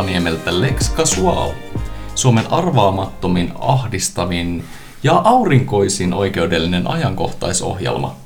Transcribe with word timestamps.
Rovaniemeltä 0.00 0.60
Lex 0.60 0.94
Casual. 0.94 1.50
Suomen 2.14 2.52
arvaamattomin, 2.52 3.52
ahdistavin 3.58 4.64
ja 5.02 5.12
aurinkoisin 5.24 6.14
oikeudellinen 6.14 6.86
ajankohtaisohjelma. 6.86 8.16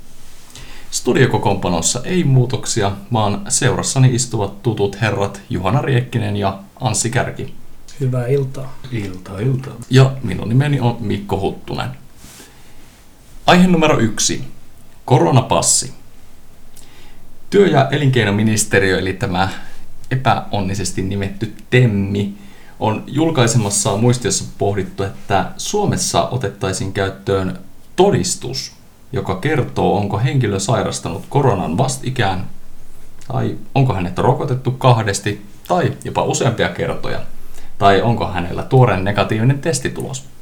Studiokokoonpanossa 0.90 2.00
ei 2.04 2.24
muutoksia, 2.24 2.92
vaan 3.12 3.42
seurassani 3.48 4.14
istuvat 4.14 4.62
tutut 4.62 5.00
herrat 5.00 5.40
Juhana 5.50 5.82
Riekkinen 5.82 6.36
ja 6.36 6.58
Anssi 6.80 7.10
Kärki. 7.10 7.54
Hyvää 8.00 8.26
iltaa. 8.26 8.78
Ilta, 8.92 9.38
ilta. 9.38 9.70
Ja 9.90 10.12
minun 10.22 10.48
nimeni 10.48 10.80
on 10.80 10.96
Mikko 11.00 11.40
Huttunen. 11.40 11.90
Aihe 13.46 13.66
numero 13.66 13.98
yksi. 13.98 14.44
Koronapassi. 15.04 15.94
Työ- 17.50 17.68
ja 17.68 17.88
elinkeinoministeriö, 17.90 18.98
eli 18.98 19.12
tämä 19.12 19.48
epäonnisesti 20.10 21.02
nimetty 21.02 21.54
TEMMI, 21.70 22.34
on 22.80 23.04
julkaisemassa 23.06 23.96
muistiossa 23.96 24.44
pohdittu, 24.58 25.02
että 25.02 25.52
Suomessa 25.56 26.28
otettaisiin 26.28 26.92
käyttöön 26.92 27.58
todistus, 27.96 28.72
joka 29.12 29.34
kertoo, 29.34 29.96
onko 29.96 30.18
henkilö 30.18 30.60
sairastanut 30.60 31.24
koronan 31.28 31.78
vastikään, 31.78 32.46
tai 33.28 33.56
onko 33.74 33.94
hänet 33.94 34.18
rokotettu 34.18 34.70
kahdesti, 34.70 35.46
tai 35.68 35.92
jopa 36.04 36.22
useampia 36.24 36.68
kertoja, 36.68 37.20
tai 37.78 38.02
onko 38.02 38.26
hänellä 38.26 38.62
tuoreen 38.62 39.04
negatiivinen 39.04 39.58
testitulos. 39.58 40.33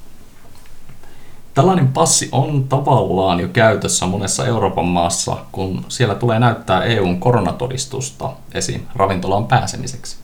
Tällainen 1.55 1.89
passi 1.89 2.28
on 2.33 2.69
tavallaan 2.69 3.41
jo 3.41 3.48
käytössä 3.48 4.06
monessa 4.06 4.47
Euroopan 4.47 4.84
maassa, 4.84 5.36
kun 5.53 5.84
siellä 5.89 6.14
tulee 6.14 6.39
näyttää 6.39 6.84
EUn 6.84 7.20
koronatodistusta 7.20 8.33
esim. 8.55 8.81
ravintolaan 8.94 9.47
pääsemiseksi. 9.47 10.17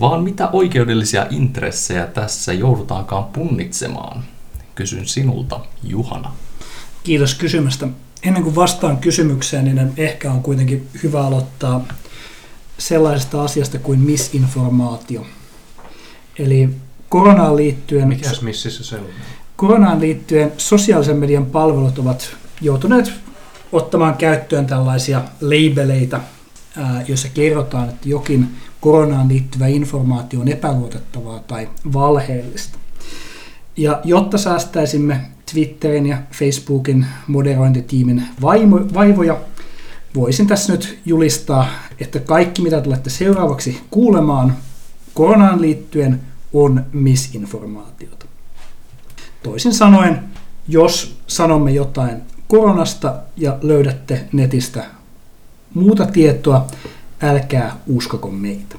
Vaan 0.00 0.22
mitä 0.22 0.48
oikeudellisia 0.52 1.26
intressejä 1.30 2.06
tässä 2.06 2.52
joudutaankaan 2.52 3.24
punnitsemaan? 3.24 4.24
Kysyn 4.74 5.06
sinulta, 5.08 5.60
Juhana. 5.82 6.32
Kiitos 7.04 7.34
kysymästä. 7.34 7.88
Ennen 8.22 8.42
kuin 8.42 8.54
vastaan 8.54 8.96
kysymykseen, 8.96 9.64
niin 9.64 9.92
ehkä 9.96 10.30
on 10.32 10.42
kuitenkin 10.42 10.88
hyvä 11.02 11.26
aloittaa 11.26 11.84
sellaisesta 12.78 13.42
asiasta 13.42 13.78
kuin 13.78 14.00
misinformaatio. 14.00 15.26
Eli 16.38 16.68
koronaan 17.08 17.56
liittyen... 17.56 18.08
Mikäs 18.08 18.42
mississä 18.42 18.84
se 18.84 18.96
on? 18.96 19.06
Koronaan 19.60 20.00
liittyen 20.00 20.52
sosiaalisen 20.56 21.16
median 21.16 21.46
palvelut 21.46 21.98
ovat 21.98 22.36
joutuneet 22.60 23.12
ottamaan 23.72 24.14
käyttöön 24.14 24.66
tällaisia 24.66 25.22
labeleita, 25.40 26.20
joissa 27.08 27.28
kerrotaan, 27.34 27.88
että 27.88 28.08
jokin 28.08 28.48
koronaan 28.80 29.28
liittyvä 29.28 29.66
informaatio 29.66 30.40
on 30.40 30.48
epäluotettavaa 30.48 31.38
tai 31.38 31.68
valheellista. 31.92 32.78
Ja 33.76 34.00
jotta 34.04 34.38
säästäisimme 34.38 35.20
Twitterin 35.52 36.06
ja 36.06 36.18
Facebookin 36.32 37.06
moderointitiimin 37.26 38.22
vaivoja, 38.94 39.36
voisin 40.14 40.46
tässä 40.46 40.72
nyt 40.72 40.98
julistaa, 41.06 41.68
että 42.00 42.20
kaikki 42.20 42.62
mitä 42.62 42.80
tulette 42.80 43.10
seuraavaksi 43.10 43.80
kuulemaan 43.90 44.56
koronaan 45.14 45.60
liittyen 45.60 46.20
on 46.52 46.84
misinformaatiota. 46.92 48.29
Toisin 49.42 49.74
sanoen, 49.74 50.24
jos 50.68 51.20
sanomme 51.26 51.70
jotain 51.70 52.22
koronasta 52.48 53.14
ja 53.36 53.58
löydätte 53.62 54.24
netistä 54.32 54.84
muuta 55.74 56.06
tietoa, 56.06 56.66
älkää 57.22 57.76
uskoko 57.86 58.30
meitä. 58.30 58.76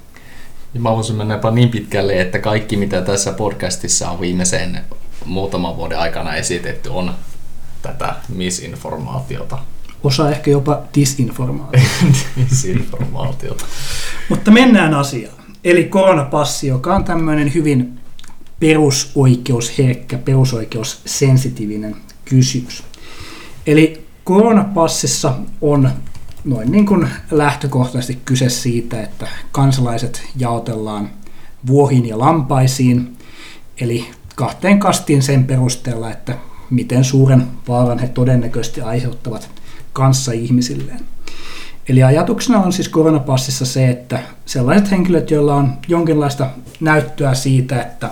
Ja 0.74 0.80
mä 0.80 0.92
voisin 0.92 1.16
mennä 1.16 1.34
jopa 1.34 1.52
niin 1.52 1.70
pitkälle, 1.70 2.22
että 2.22 2.40
kaikki 2.40 2.78
mitä 2.78 3.02
tässä 3.02 3.34
podcastissa 3.34 4.10
on 4.10 4.22
viimeisen 4.22 4.80
muutaman 5.26 5.78
vuoden 5.78 6.00
aikana 6.00 6.36
esitetty 6.36 6.90
on 6.90 7.14
tätä 7.82 8.16
misinformaatiota. 8.30 9.58
Osa 10.04 10.30
ehkä 10.30 10.52
jopa 10.52 10.82
disinformaatiota. 10.96 11.88
disinformaatiota. 12.50 13.66
Mutta 14.30 14.52
mennään 14.52 14.94
asiaan. 14.94 15.36
Eli 15.64 15.84
koronapassi, 15.84 16.68
joka 16.68 16.96
on 16.96 17.04
tämmöinen 17.04 17.54
hyvin 17.54 18.01
perusoikeusherkkä, 18.62 20.18
perusoikeussensitiivinen 20.18 21.96
kysymys. 22.26 22.84
Eli 23.68 24.06
koronapassissa 24.24 25.34
on 25.62 25.90
noin 26.46 26.72
niin 26.72 26.86
kuin 26.86 27.08
lähtökohtaisesti 27.32 28.20
kyse 28.26 28.50
siitä, 28.50 29.02
että 29.02 29.28
kansalaiset 29.52 30.24
jaotellaan 30.38 31.10
vuohiin 31.68 32.06
ja 32.06 32.20
lampaisiin, 32.20 33.18
eli 33.82 34.06
kahteen 34.36 34.80
kastiin 34.80 35.22
sen 35.22 35.44
perusteella, 35.44 36.12
että 36.12 36.38
miten 36.70 37.04
suuren 37.04 37.48
vaaran 37.68 38.00
he 38.00 38.08
todennäköisesti 38.08 38.82
aiheuttavat 38.82 39.50
kanssa 39.94 40.32
ihmisilleen. 40.32 41.00
Eli 41.90 42.04
ajatuksena 42.04 42.60
on 42.60 42.74
siis 42.74 42.90
koronapassissa 42.90 43.66
se, 43.66 43.90
että 43.90 44.20
sellaiset 44.46 44.92
henkilöt, 44.92 45.32
joilla 45.32 45.56
on 45.56 45.74
jonkinlaista 45.88 46.50
näyttöä 46.80 47.34
siitä, 47.34 47.82
että 47.82 48.10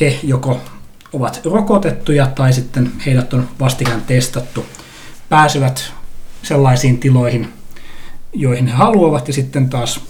he 0.00 0.18
joko 0.22 0.60
ovat 1.12 1.40
rokotettuja 1.44 2.26
tai 2.26 2.52
sitten 2.52 2.92
heidät 3.06 3.34
on 3.34 3.48
vastikään 3.60 4.02
testattu, 4.02 4.66
pääsevät 5.28 5.92
sellaisiin 6.42 6.98
tiloihin, 6.98 7.48
joihin 8.32 8.66
he 8.66 8.72
haluavat, 8.72 9.28
ja 9.28 9.34
sitten 9.34 9.70
taas 9.70 10.00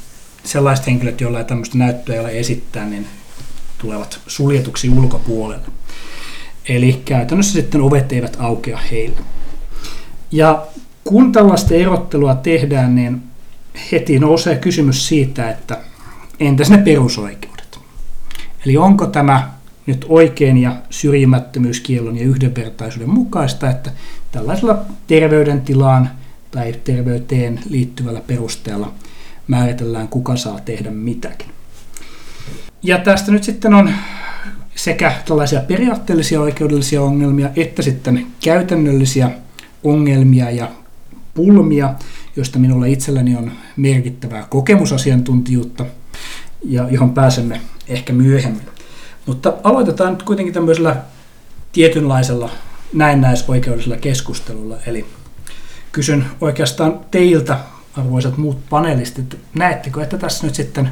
sellaiset 0.44 0.86
henkilöt, 0.86 1.20
joilla 1.20 1.38
ei 1.38 1.44
tämmöistä 1.44 1.78
näyttöä 1.78 2.20
ole 2.20 2.38
esittää, 2.38 2.86
niin 2.86 3.06
tulevat 3.78 4.20
suljetuksi 4.26 4.90
ulkopuolelle. 4.90 5.66
Eli 6.68 7.02
käytännössä 7.04 7.52
sitten 7.52 7.80
ovet 7.80 8.12
eivät 8.12 8.36
aukea 8.40 8.78
heille. 8.90 9.20
Ja 10.32 10.66
kun 11.04 11.32
tällaista 11.32 11.74
erottelua 11.74 12.34
tehdään, 12.34 12.94
niin 12.94 13.22
heti 13.92 14.18
nousee 14.18 14.56
kysymys 14.56 15.08
siitä, 15.08 15.50
että 15.50 15.80
entäs 16.40 16.70
ne 16.70 16.78
perusoikeudet? 16.78 17.78
Eli 18.66 18.76
onko 18.76 19.06
tämä 19.06 19.50
nyt 19.86 20.06
oikein 20.08 20.58
ja 20.58 20.76
syrjimättömyyskielon 20.90 22.16
ja 22.16 22.24
yhdenvertaisuuden 22.24 23.10
mukaista, 23.10 23.70
että 23.70 23.90
tällaisella 24.32 24.84
terveydentilaan 25.06 26.10
tai 26.50 26.74
terveyteen 26.84 27.60
liittyvällä 27.68 28.20
perusteella 28.26 28.92
määritellään, 29.48 30.08
kuka 30.08 30.36
saa 30.36 30.60
tehdä 30.60 30.90
mitäkin. 30.90 31.48
Ja 32.82 32.98
tästä 32.98 33.32
nyt 33.32 33.44
sitten 33.44 33.74
on 33.74 33.90
sekä 34.74 35.12
tällaisia 35.28 35.60
periaatteellisia 35.60 36.40
oikeudellisia 36.40 37.02
ongelmia, 37.02 37.50
että 37.56 37.82
sitten 37.82 38.26
käytännöllisiä 38.44 39.30
ongelmia 39.84 40.50
ja 40.50 40.70
pulmia, 41.34 41.94
joista 42.36 42.58
minulla 42.58 42.86
itselläni 42.86 43.36
on 43.36 43.52
merkittävää 43.76 44.46
kokemusasiantuntijuutta, 44.50 45.86
ja 46.64 46.88
johon 46.90 47.14
pääsemme 47.14 47.60
ehkä 47.88 48.12
myöhemmin. 48.12 48.73
Mutta 49.26 49.52
aloitetaan 49.64 50.12
nyt 50.12 50.22
kuitenkin 50.22 50.54
tämmöisellä 50.54 50.96
tietynlaisella 51.72 52.50
näennäisoikeudellisella 52.92 53.96
keskustelulla, 53.96 54.76
eli 54.86 55.06
kysyn 55.92 56.26
oikeastaan 56.40 57.00
teiltä, 57.10 57.58
arvoisat 57.96 58.36
muut 58.36 58.58
panelistit, 58.70 59.38
näettekö, 59.54 60.02
että 60.02 60.18
tässä 60.18 60.46
nyt 60.46 60.54
sitten 60.54 60.90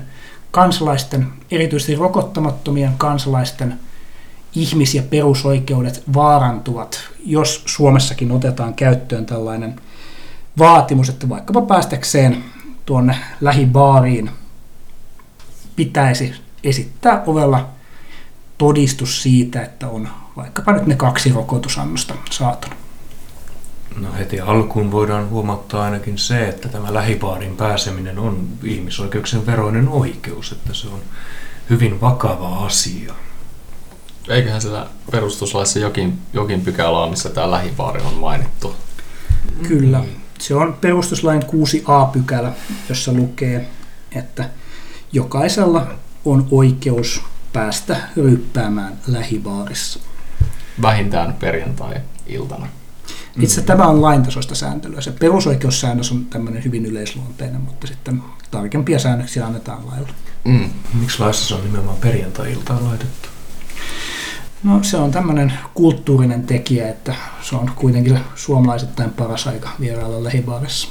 kansalaisten, 0.51 1.27
erityisesti 1.51 1.95
rokottamattomien 1.95 2.93
kansalaisten 2.99 3.81
ihmis- 4.55 4.95
ja 4.95 5.03
perusoikeudet 5.03 6.03
vaarantuvat, 6.15 7.01
jos 7.25 7.63
Suomessakin 7.67 8.33
otetaan 8.33 8.75
käyttöön 8.75 9.27
tällainen 9.27 9.81
vaatimus, 10.59 11.09
että 11.09 11.29
vaikkapa 11.29 11.63
päästäkseen 11.63 12.45
tuonne 12.87 13.17
lähibaariin 13.41 14.31
pitäisi 15.77 16.35
esittää 16.65 17.23
ovella 17.27 17.69
todistus 18.63 19.23
siitä, 19.23 19.63
että 19.63 19.89
on 19.89 20.09
vaikkapa 20.37 20.73
nyt 20.73 20.87
ne 20.87 20.95
kaksi 20.95 21.33
rokotusannosta 21.33 22.15
saatuna. 22.31 22.77
No 23.97 24.09
heti 24.19 24.41
alkuun 24.41 24.93
voidaan 24.93 25.31
huomauttaa 25.31 25.85
ainakin 25.85 26.19
se, 26.19 26.49
että 26.49 26.69
tämä 26.69 26.95
lähibaarin 26.95 27.57
pääseminen 27.57 28.19
on 28.19 28.49
ihmisoikeuksien 28.65 29.47
veroinen 29.47 29.89
oikeus, 29.89 30.53
että 30.53 30.75
se 30.75 30.89
on 30.89 31.01
hyvin 31.71 32.01
vakava 32.01 32.67
asia. 32.67 33.15
Eiköhän 34.29 34.61
siellä 34.61 34.87
perustuslaissa 35.11 35.79
jokin, 35.79 36.19
jokin 36.33 36.61
pykälä 36.61 36.99
on, 36.99 37.11
missä 37.11 37.31
tämä 37.31 37.51
lähibaari 37.51 38.01
on 38.03 38.15
mainittu? 38.15 38.75
Kyllä. 39.69 40.05
Se 40.39 40.55
on 40.55 40.77
perustuslain 40.81 41.43
6a-pykälä, 41.43 42.53
jossa 42.89 43.13
lukee, 43.13 43.69
että 44.13 44.51
jokaisella 45.13 45.87
on 46.25 46.49
oikeus 46.51 47.32
päästä 47.53 47.97
ryppäämään 48.17 48.93
lähibaarissa. 49.07 50.01
Vähintään 50.83 51.33
perjantai-iltana. 51.33 52.69
Itse 53.41 53.61
mm. 53.61 53.67
tämä 53.67 53.87
on 53.87 54.03
laintasoista 54.03 54.55
sääntelyä. 54.55 55.01
Se 55.01 55.11
perusoikeussäännös 55.11 56.13
on 56.13 56.25
tämmöinen 56.25 56.65
hyvin 56.65 56.87
yleisluonteinen, 56.87 57.61
mutta 57.61 57.87
sitten 57.87 58.23
tarkempia 58.51 58.99
säännöksiä 58.99 59.47
annetaan 59.47 59.87
lailla. 59.87 60.09
Mm. 60.45 60.71
Miksi 61.01 61.21
laissa 61.21 61.49
se 61.49 61.55
on 61.55 61.65
nimenomaan 61.65 61.97
perjantai-iltaan 61.97 62.85
laitettu? 62.85 63.29
No 64.63 64.83
se 64.83 64.97
on 64.97 65.11
tämmöinen 65.11 65.53
kulttuurinen 65.75 66.47
tekijä, 66.47 66.89
että 66.89 67.15
se 67.43 67.57
on 67.57 67.71
kuitenkin 67.77 68.21
suomalaisittain 68.35 69.11
paras 69.11 69.47
aika 69.47 69.69
vierailla 69.81 70.25
lähibaarissa. 70.25 70.89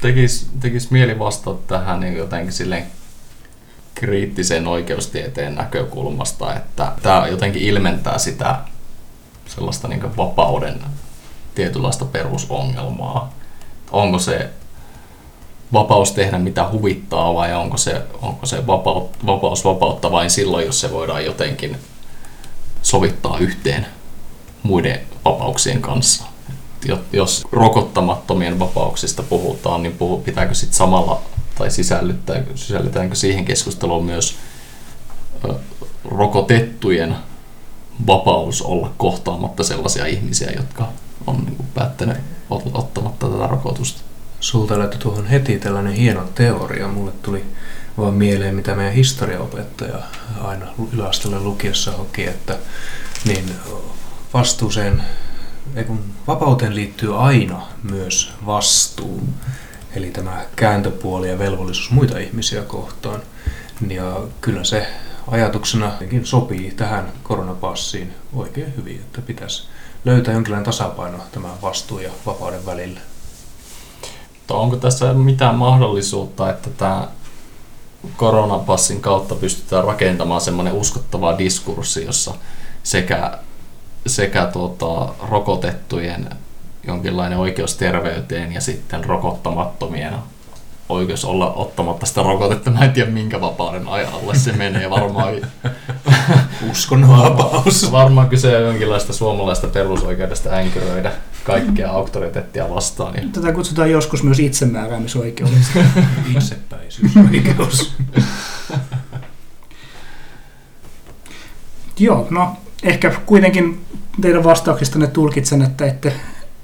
Tekis, 0.00 0.50
tekis 0.60 0.90
mieli 0.90 1.18
vastata 1.18 1.58
tähän 1.66 2.00
niin 2.00 2.16
jotenkin 2.16 2.52
silleen 2.52 2.86
kriittisen 3.98 4.66
oikeustieteen 4.66 5.54
näkökulmasta, 5.54 6.54
että 6.54 6.92
tämä 7.02 7.26
jotenkin 7.26 7.62
ilmentää 7.62 8.18
sitä 8.18 8.56
sellaista 9.46 9.88
niin 9.88 10.16
vapauden 10.16 10.80
tietynlaista 11.54 12.04
perusongelmaa. 12.04 13.32
Onko 13.90 14.18
se 14.18 14.50
vapaus 15.72 16.12
tehdä 16.12 16.38
mitä 16.38 16.68
huvittaa 16.72 17.34
vai 17.34 17.54
onko 17.54 17.76
se, 17.76 18.02
onko 18.22 18.46
se 18.46 18.66
vapaus, 18.66 19.10
vapaus 19.26 19.64
vapautta 19.64 20.12
vain 20.12 20.30
silloin, 20.30 20.66
jos 20.66 20.80
se 20.80 20.92
voidaan 20.92 21.24
jotenkin 21.24 21.76
sovittaa 22.82 23.38
yhteen 23.38 23.86
muiden 24.62 25.00
vapauksien 25.24 25.82
kanssa. 25.82 26.24
Jos 27.12 27.44
rokottamattomien 27.52 28.58
vapauksista 28.58 29.22
puhutaan, 29.22 29.82
niin 29.82 29.98
pitääkö 30.24 30.54
sitten 30.54 30.76
samalla 30.76 31.22
tai 31.58 31.70
sisällytetäänkö 31.70 33.14
siihen 33.14 33.44
keskusteluun 33.44 34.04
myös 34.04 34.36
rokotettujen 36.04 37.16
vapaus 38.06 38.62
olla 38.62 38.92
kohtaamatta 38.96 39.64
sellaisia 39.64 40.06
ihmisiä, 40.06 40.50
jotka 40.56 40.88
on 41.26 41.44
niin 41.44 41.56
kuin 41.56 41.68
päättänyt 41.74 42.16
ottamatta 42.50 43.28
tätä 43.28 43.46
rokotusta. 43.46 44.00
Sulta 44.40 44.78
laittoi 44.78 45.00
tuohon 45.00 45.26
heti 45.26 45.58
tällainen 45.58 45.92
hieno 45.92 46.24
teoria. 46.34 46.88
Mulle 46.88 47.12
tuli 47.22 47.44
vaan 47.98 48.14
mieleen, 48.14 48.54
mitä 48.54 48.74
meidän 48.74 48.94
historiaopettaja 48.94 49.98
aina 50.40 50.66
yläasteelle 50.92 51.40
lukiessa 51.40 51.92
hoki, 51.92 52.24
että 52.26 52.58
niin 53.24 53.50
vastuuseen, 54.34 55.02
kun 55.86 56.04
vapauteen 56.26 56.74
liittyy 56.74 57.22
aina 57.24 57.62
myös 57.82 58.32
vastuu. 58.46 59.28
Eli 59.96 60.10
tämä 60.10 60.44
kääntöpuoli 60.56 61.28
ja 61.28 61.38
velvollisuus 61.38 61.90
muita 61.90 62.18
ihmisiä 62.18 62.62
kohtaan. 62.62 63.22
Ja 63.88 64.20
kyllä 64.40 64.64
se 64.64 64.86
ajatuksena 65.30 65.92
sopii 66.24 66.70
tähän 66.70 67.12
koronapassiin 67.22 68.14
oikein 68.32 68.76
hyvin, 68.76 68.96
että 68.96 69.22
pitäisi 69.22 69.68
löytää 70.04 70.34
jonkinlainen 70.34 70.64
tasapaino 70.64 71.18
tämän 71.32 71.62
vastuun 71.62 72.02
ja 72.02 72.10
vapauden 72.26 72.66
välillä. 72.66 73.00
Onko 74.50 74.76
tässä 74.76 75.14
mitään 75.14 75.54
mahdollisuutta, 75.54 76.50
että 76.50 76.70
tämä 76.70 77.08
koronapassin 78.16 79.00
kautta 79.00 79.34
pystytään 79.34 79.84
rakentamaan 79.84 80.40
semmoinen 80.40 80.72
uskottava 80.72 81.38
diskurssi, 81.38 82.04
jossa 82.04 82.34
sekä, 82.82 83.38
sekä 84.06 84.46
tuota, 84.46 85.14
rokotettujen 85.30 86.30
jonkinlainen 86.88 87.38
oikeus 87.38 87.76
terveyteen 87.76 88.52
ja 88.52 88.60
sitten 88.60 89.04
rokottamattomien 89.04 90.14
oikeus 90.88 91.24
olla 91.24 91.52
ottamatta 91.52 92.06
sitä 92.06 92.22
rokotetta. 92.22 92.70
Mä 92.70 92.84
en 92.84 92.92
tiedä 92.92 93.10
minkä 93.10 93.40
vapauden 93.40 93.88
ajalle 93.88 94.34
se 94.34 94.52
menee. 94.52 94.90
Varmaan, 94.90 95.34
Uskonnonvapaus. 96.70 97.92
Varmaan 97.92 98.28
kyse 98.28 98.56
on 98.56 98.64
jonkinlaista 98.64 99.12
suomalaista 99.12 99.66
perusoikeudesta 99.66 100.50
änkyröidä 100.50 101.12
kaikkea 101.44 101.90
auktoriteettia 101.90 102.70
vastaan. 102.70 103.14
Ja... 103.14 103.22
Tätä 103.32 103.52
kutsutaan 103.52 103.90
joskus 103.90 104.22
myös 104.22 104.38
itsemääräämisoikeudeksi. 104.38 105.78
Itsepäisyysoikeus. 106.36 107.92
Joo, 111.98 112.26
no 112.30 112.56
ehkä 112.82 113.10
kuitenkin 113.26 113.80
teidän 114.20 114.44
vastauksistanne 114.44 115.06
tulkitsen, 115.06 115.62
että 115.62 115.86
ette, 115.86 116.12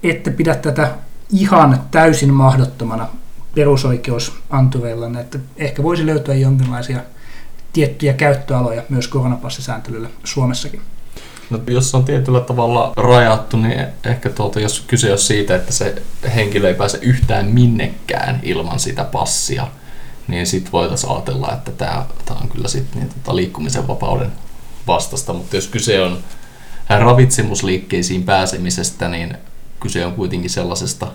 ette 0.04 0.30
pidä 0.30 0.54
tätä 0.54 0.94
ihan 1.32 1.80
täysin 1.90 2.34
mahdottomana 2.34 3.08
perusoikeusantureilla, 3.54 5.20
että 5.20 5.38
ehkä 5.56 5.82
voisi 5.82 6.06
löytyä 6.06 6.34
jonkinlaisia 6.34 7.00
tiettyjä 7.72 8.12
käyttöaloja 8.12 8.82
myös 8.88 9.08
koronapassisääntelyllä 9.08 10.08
Suomessakin. 10.24 10.80
No, 11.50 11.60
jos 11.66 11.94
on 11.94 12.04
tietyllä 12.04 12.40
tavalla 12.40 12.92
rajattu, 12.96 13.56
niin 13.56 13.86
ehkä 14.04 14.30
tuota, 14.30 14.60
jos 14.60 14.80
kyse 14.80 15.12
on 15.12 15.18
siitä, 15.18 15.56
että 15.56 15.72
se 15.72 16.02
henkilö 16.34 16.68
ei 16.68 16.74
pääse 16.74 16.98
yhtään 17.02 17.46
minnekään 17.46 18.40
ilman 18.42 18.80
sitä 18.80 19.04
passia, 19.04 19.66
niin 20.28 20.46
sitten 20.46 20.72
voitaisiin 20.72 21.12
ajatella, 21.12 21.52
että 21.52 21.72
tämä, 21.72 22.06
on 22.42 22.48
kyllä 22.48 22.68
sit, 22.68 22.94
niin, 22.94 23.08
tota, 23.08 23.36
liikkumisen 23.36 23.88
vapauden 23.88 24.32
vastasta. 24.86 25.32
Mutta 25.32 25.56
jos 25.56 25.68
kyse 25.68 26.00
on 26.00 26.18
ravitsemusliikkeisiin 26.88 28.22
pääsemisestä, 28.22 29.08
niin 29.08 29.36
kyse 29.84 30.06
on 30.06 30.12
kuitenkin 30.12 30.50
sellaisesta 30.50 31.06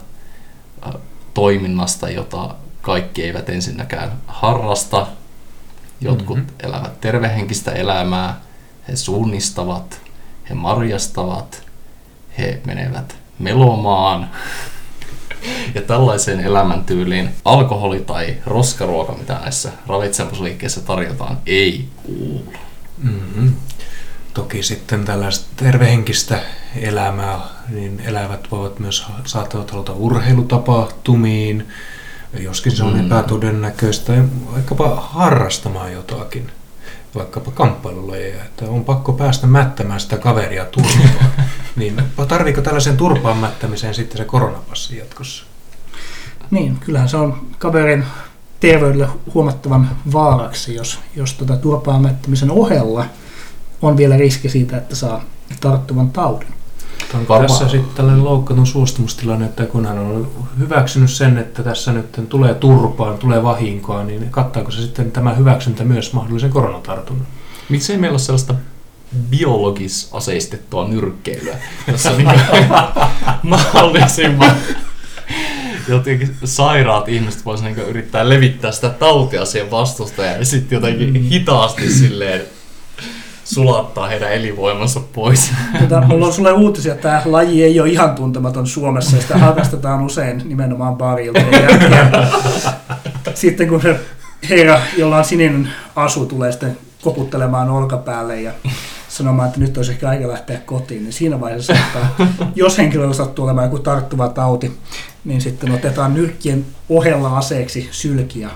toiminnasta, 1.33 2.09
jota 2.09 2.55
kaikki 2.81 3.23
eivät 3.23 3.49
ensinnäkään 3.49 4.11
harrasta. 4.27 5.07
Jotkut 6.01 6.37
mm-hmm. 6.37 6.55
elävät 6.59 7.01
tervehenkistä 7.01 7.71
elämää, 7.71 8.41
he 8.87 8.95
suunnistavat, 8.95 10.01
he 10.49 10.55
marjastavat, 10.55 11.63
he 12.37 12.61
menevät 12.65 13.17
melomaan. 13.39 14.29
Ja 15.75 15.81
tällaiseen 15.81 16.39
elämäntyyliin 16.39 17.29
alkoholi 17.45 17.99
tai 17.99 18.37
roskaruoka, 18.45 19.13
mitä 19.13 19.33
näissä 19.33 19.71
ravitsemusliikkeissä 19.87 20.81
tarjotaan, 20.81 21.37
ei 21.45 21.87
kuulu. 22.03 22.53
Mm-hmm. 23.03 23.53
Toki 24.33 24.63
sitten 24.63 25.05
tällaista 25.05 25.47
tervehenkistä 25.55 26.41
elämää, 26.75 27.39
niin 27.69 28.01
elävät 28.05 28.47
voivat 28.51 28.79
myös 28.79 29.05
saattavat 29.25 29.71
haluta 29.71 29.93
urheilutapahtumiin, 29.93 31.67
joskin 32.39 32.71
se 32.71 32.83
on 32.83 32.93
mm. 32.93 33.05
epätodennäköistä, 33.05 34.13
vaikkapa 34.53 34.95
harrastamaan 34.95 35.93
jotakin, 35.93 36.51
vaikkapa 37.15 37.51
kamppailulajeja, 37.51 38.43
että 38.43 38.65
on 38.65 38.85
pakko 38.85 39.13
päästä 39.13 39.47
mättämään 39.47 39.99
sitä 39.99 40.17
kaveria 40.17 40.65
turpaan. 40.65 41.31
niin 41.75 42.03
tarviiko 42.27 42.61
tällaisen 42.61 42.97
turpaan 42.97 43.37
mättämiseen 43.37 43.95
sitten 43.95 44.17
se 44.17 44.25
koronapassi 44.25 44.97
jatkossa? 44.97 45.45
Niin, 46.51 46.77
kyllähän 46.77 47.09
se 47.09 47.17
on 47.17 47.47
kaverin 47.59 48.05
terveydelle 48.59 49.07
huomattavan 49.33 49.89
vaaraksi, 50.13 50.75
jos, 50.75 50.99
jos 51.15 51.33
tuota 51.33 51.57
turpaan 51.57 52.01
mättämisen 52.01 52.51
ohella 52.51 53.05
on 53.81 53.97
vielä 53.97 54.17
riski 54.17 54.49
siitä, 54.49 54.77
että 54.77 54.95
saa 54.95 55.23
tarttuvan 55.59 56.09
taudin. 56.09 56.58
On 57.13 57.27
Varma... 57.27 57.47
tässä 57.47 57.69
sitten 57.69 57.95
tällainen 57.95 58.25
loukkaton 58.25 58.67
suostumustilanne, 58.67 59.45
että 59.45 59.65
kun 59.65 59.85
hän 59.85 59.99
on 59.99 60.31
hyväksynyt 60.59 61.11
sen, 61.11 61.37
että 61.37 61.63
tässä 61.63 61.91
nyt 61.91 62.29
tulee 62.29 62.53
turpaan, 62.53 63.17
tulee 63.17 63.43
vahinkoa, 63.43 64.03
niin 64.03 64.29
kattaako 64.31 64.71
se 64.71 64.81
sitten 64.81 65.11
tämä 65.11 65.33
hyväksyntä 65.33 65.83
myös 65.83 66.13
mahdollisen 66.13 66.49
koronatartunnan? 66.49 67.27
Miksei 67.69 67.97
meillä 67.97 68.13
ole 68.13 68.19
sellaista 68.19 68.55
biologis 69.29 70.09
aseistettua 70.11 70.87
nyrkkeilyä, 70.87 71.57
jossa 71.87 72.11
niin 72.11 72.29
mahdollisimman 73.43 74.55
jotenkin 75.87 76.35
sairaat 76.43 77.09
ihmiset 77.09 77.45
voisivat 77.45 77.75
niin 77.75 77.87
yrittää 77.87 78.29
levittää 78.29 78.71
sitä 78.71 78.89
tautia 78.89 79.45
siihen 79.45 79.71
vastustajaan 79.71 80.39
ja 80.39 80.45
sitten 80.45 80.75
jotenkin 80.75 81.13
mm. 81.13 81.19
hitaasti 81.29 81.93
silleen 81.93 82.41
sulattaa 83.53 84.07
heidän 84.07 84.33
elinvoimansa 84.33 84.99
pois. 85.13 85.51
Tota, 85.79 86.01
mulla 86.01 86.25
on 86.25 86.33
sulle 86.33 86.51
uutisia, 86.51 86.93
että 86.93 87.07
tämä 87.09 87.21
laji 87.25 87.63
ei 87.63 87.79
ole 87.79 87.89
ihan 87.89 88.15
tuntematon 88.15 88.67
Suomessa 88.67 89.15
ja 89.15 89.21
sitä 89.21 89.37
harrastetaan 89.37 90.05
usein 90.05 90.41
nimenomaan 90.45 90.95
barilta. 90.95 91.39
sitten 93.33 93.67
kun 93.67 93.81
se 93.81 93.99
herra, 94.49 94.81
jolla 94.97 95.17
on 95.17 95.25
sininen 95.25 95.69
asu, 95.95 96.25
tulee 96.25 96.51
sitten 96.51 96.77
koputtelemaan 97.01 97.69
olkapäälle 97.69 98.41
ja 98.41 98.51
sanomaan, 99.09 99.47
että 99.47 99.59
nyt 99.59 99.77
olisi 99.77 99.91
ehkä 99.91 100.09
aika 100.09 100.27
lähteä 100.27 100.59
kotiin, 100.65 101.03
niin 101.03 101.13
siinä 101.13 101.39
vaiheessa 101.39 101.73
saattaa, 101.73 102.27
jos 102.55 102.77
henkilöllä 102.77 103.13
sattuu 103.13 103.45
olemaan 103.45 103.67
joku 103.67 103.79
tarttuva 103.79 104.29
tauti, 104.29 104.77
niin 105.25 105.41
sitten 105.41 105.71
otetaan 105.71 106.13
nyrkkien 106.13 106.65
ohella 106.89 107.37
aseeksi 107.37 107.89
sylkiä 107.91 108.49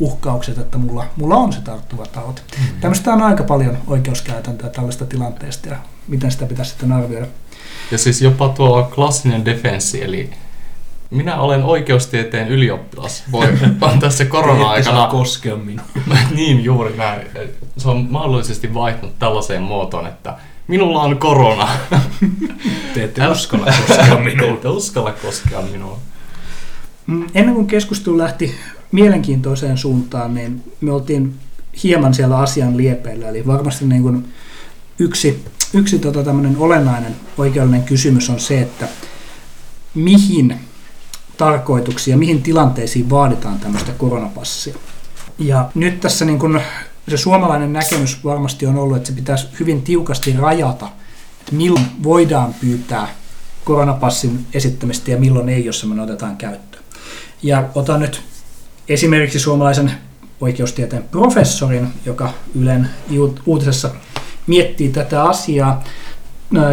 uhkaukset, 0.00 0.58
että 0.58 0.78
mulla, 0.78 1.04
mulla 1.16 1.36
on 1.36 1.52
se 1.52 1.60
tarttuva 1.60 2.06
tauti. 2.06 2.42
Mm-hmm. 2.42 2.80
Tämmöistä 2.80 3.12
on 3.12 3.22
aika 3.22 3.44
paljon 3.44 3.78
oikeuskäytäntöä 3.86 4.70
tällaista 4.70 5.04
tilanteesta 5.04 5.68
ja 5.68 5.76
miten 6.08 6.30
sitä 6.30 6.46
pitäisi 6.46 6.70
sitten 6.70 6.92
arvioida. 6.92 7.26
Ja 7.90 7.98
siis 7.98 8.22
jopa 8.22 8.48
tuo 8.48 8.90
klassinen 8.94 9.44
defenssi, 9.44 10.04
eli 10.04 10.30
minä 11.10 11.40
olen 11.40 11.64
oikeustieteen 11.64 12.48
ylioppilas. 12.48 13.24
Voi 13.32 13.46
antaa 13.80 14.10
se 14.10 14.24
korona-aikana... 14.24 15.06
Koskea 15.06 15.56
minua. 15.56 15.84
niin, 16.36 16.64
juuri 16.64 16.96
näin. 16.96 17.26
Se 17.76 17.88
on 17.88 18.06
mahdollisesti 18.10 18.74
vaihtunut 18.74 19.18
tällaiseen 19.18 19.62
muotoon, 19.62 20.06
että 20.06 20.34
minulla 20.68 21.02
on 21.02 21.18
korona. 21.18 21.68
Te 22.94 23.04
ette 23.04 23.28
uskalla 23.28 23.66
koskea 23.88 24.18
minuun. 24.18 24.54
Ette 24.54 24.68
uskalla 24.68 25.12
koskea 25.12 25.62
minua. 25.62 25.98
Ennen 27.34 27.54
kuin 27.54 27.66
keskustelu 27.66 28.18
lähti 28.18 28.54
mielenkiintoiseen 28.96 29.78
suuntaan, 29.78 30.34
niin 30.34 30.72
me 30.80 30.92
oltiin 30.92 31.34
hieman 31.82 32.14
siellä 32.14 32.38
asian 32.38 32.76
liepeillä. 32.76 33.28
Eli 33.28 33.46
varmasti 33.46 33.84
niin 33.84 34.02
kuin 34.02 34.28
yksi, 34.98 35.44
yksi 35.74 35.98
tota 35.98 36.22
tämmöinen 36.22 36.56
olennainen 36.58 37.16
oikeudellinen 37.38 37.82
kysymys 37.82 38.30
on 38.30 38.40
se, 38.40 38.60
että 38.60 38.88
mihin 39.94 40.60
tarkoituksiin 41.36 42.12
ja 42.12 42.18
mihin 42.18 42.42
tilanteisiin 42.42 43.10
vaaditaan 43.10 43.60
tämmöistä 43.60 43.92
koronapassia. 43.92 44.74
Ja 45.38 45.70
nyt 45.74 46.00
tässä 46.00 46.24
niin 46.24 46.38
kuin 46.38 46.60
se 47.08 47.16
suomalainen 47.16 47.72
näkemys 47.72 48.24
varmasti 48.24 48.66
on 48.66 48.78
ollut, 48.78 48.96
että 48.96 49.06
se 49.06 49.12
pitäisi 49.12 49.46
hyvin 49.60 49.82
tiukasti 49.82 50.32
rajata, 50.32 50.88
että 51.40 51.54
milloin 51.54 51.86
voidaan 52.02 52.54
pyytää 52.54 53.08
koronapassin 53.64 54.46
esittämistä 54.54 55.10
ja 55.10 55.16
milloin 55.16 55.48
ei, 55.48 55.64
jos 55.64 55.80
semmoinen 55.80 56.04
otetaan 56.04 56.36
käyttöön. 56.36 56.84
Ja 57.42 57.68
otan 57.74 58.00
nyt 58.00 58.22
esimerkiksi 58.88 59.38
suomalaisen 59.38 59.92
oikeustieteen 60.40 61.02
professorin, 61.02 61.88
joka 62.06 62.30
Ylen 62.54 62.90
uutisessa 63.46 63.90
miettii 64.46 64.88
tätä 64.88 65.24
asiaa. 65.24 65.84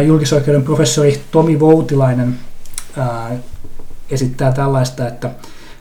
Julkisoikeuden 0.06 0.62
professori 0.62 1.20
Tomi 1.30 1.60
Voutilainen 1.60 2.38
esittää 4.10 4.52
tällaista, 4.52 5.08
että 5.08 5.30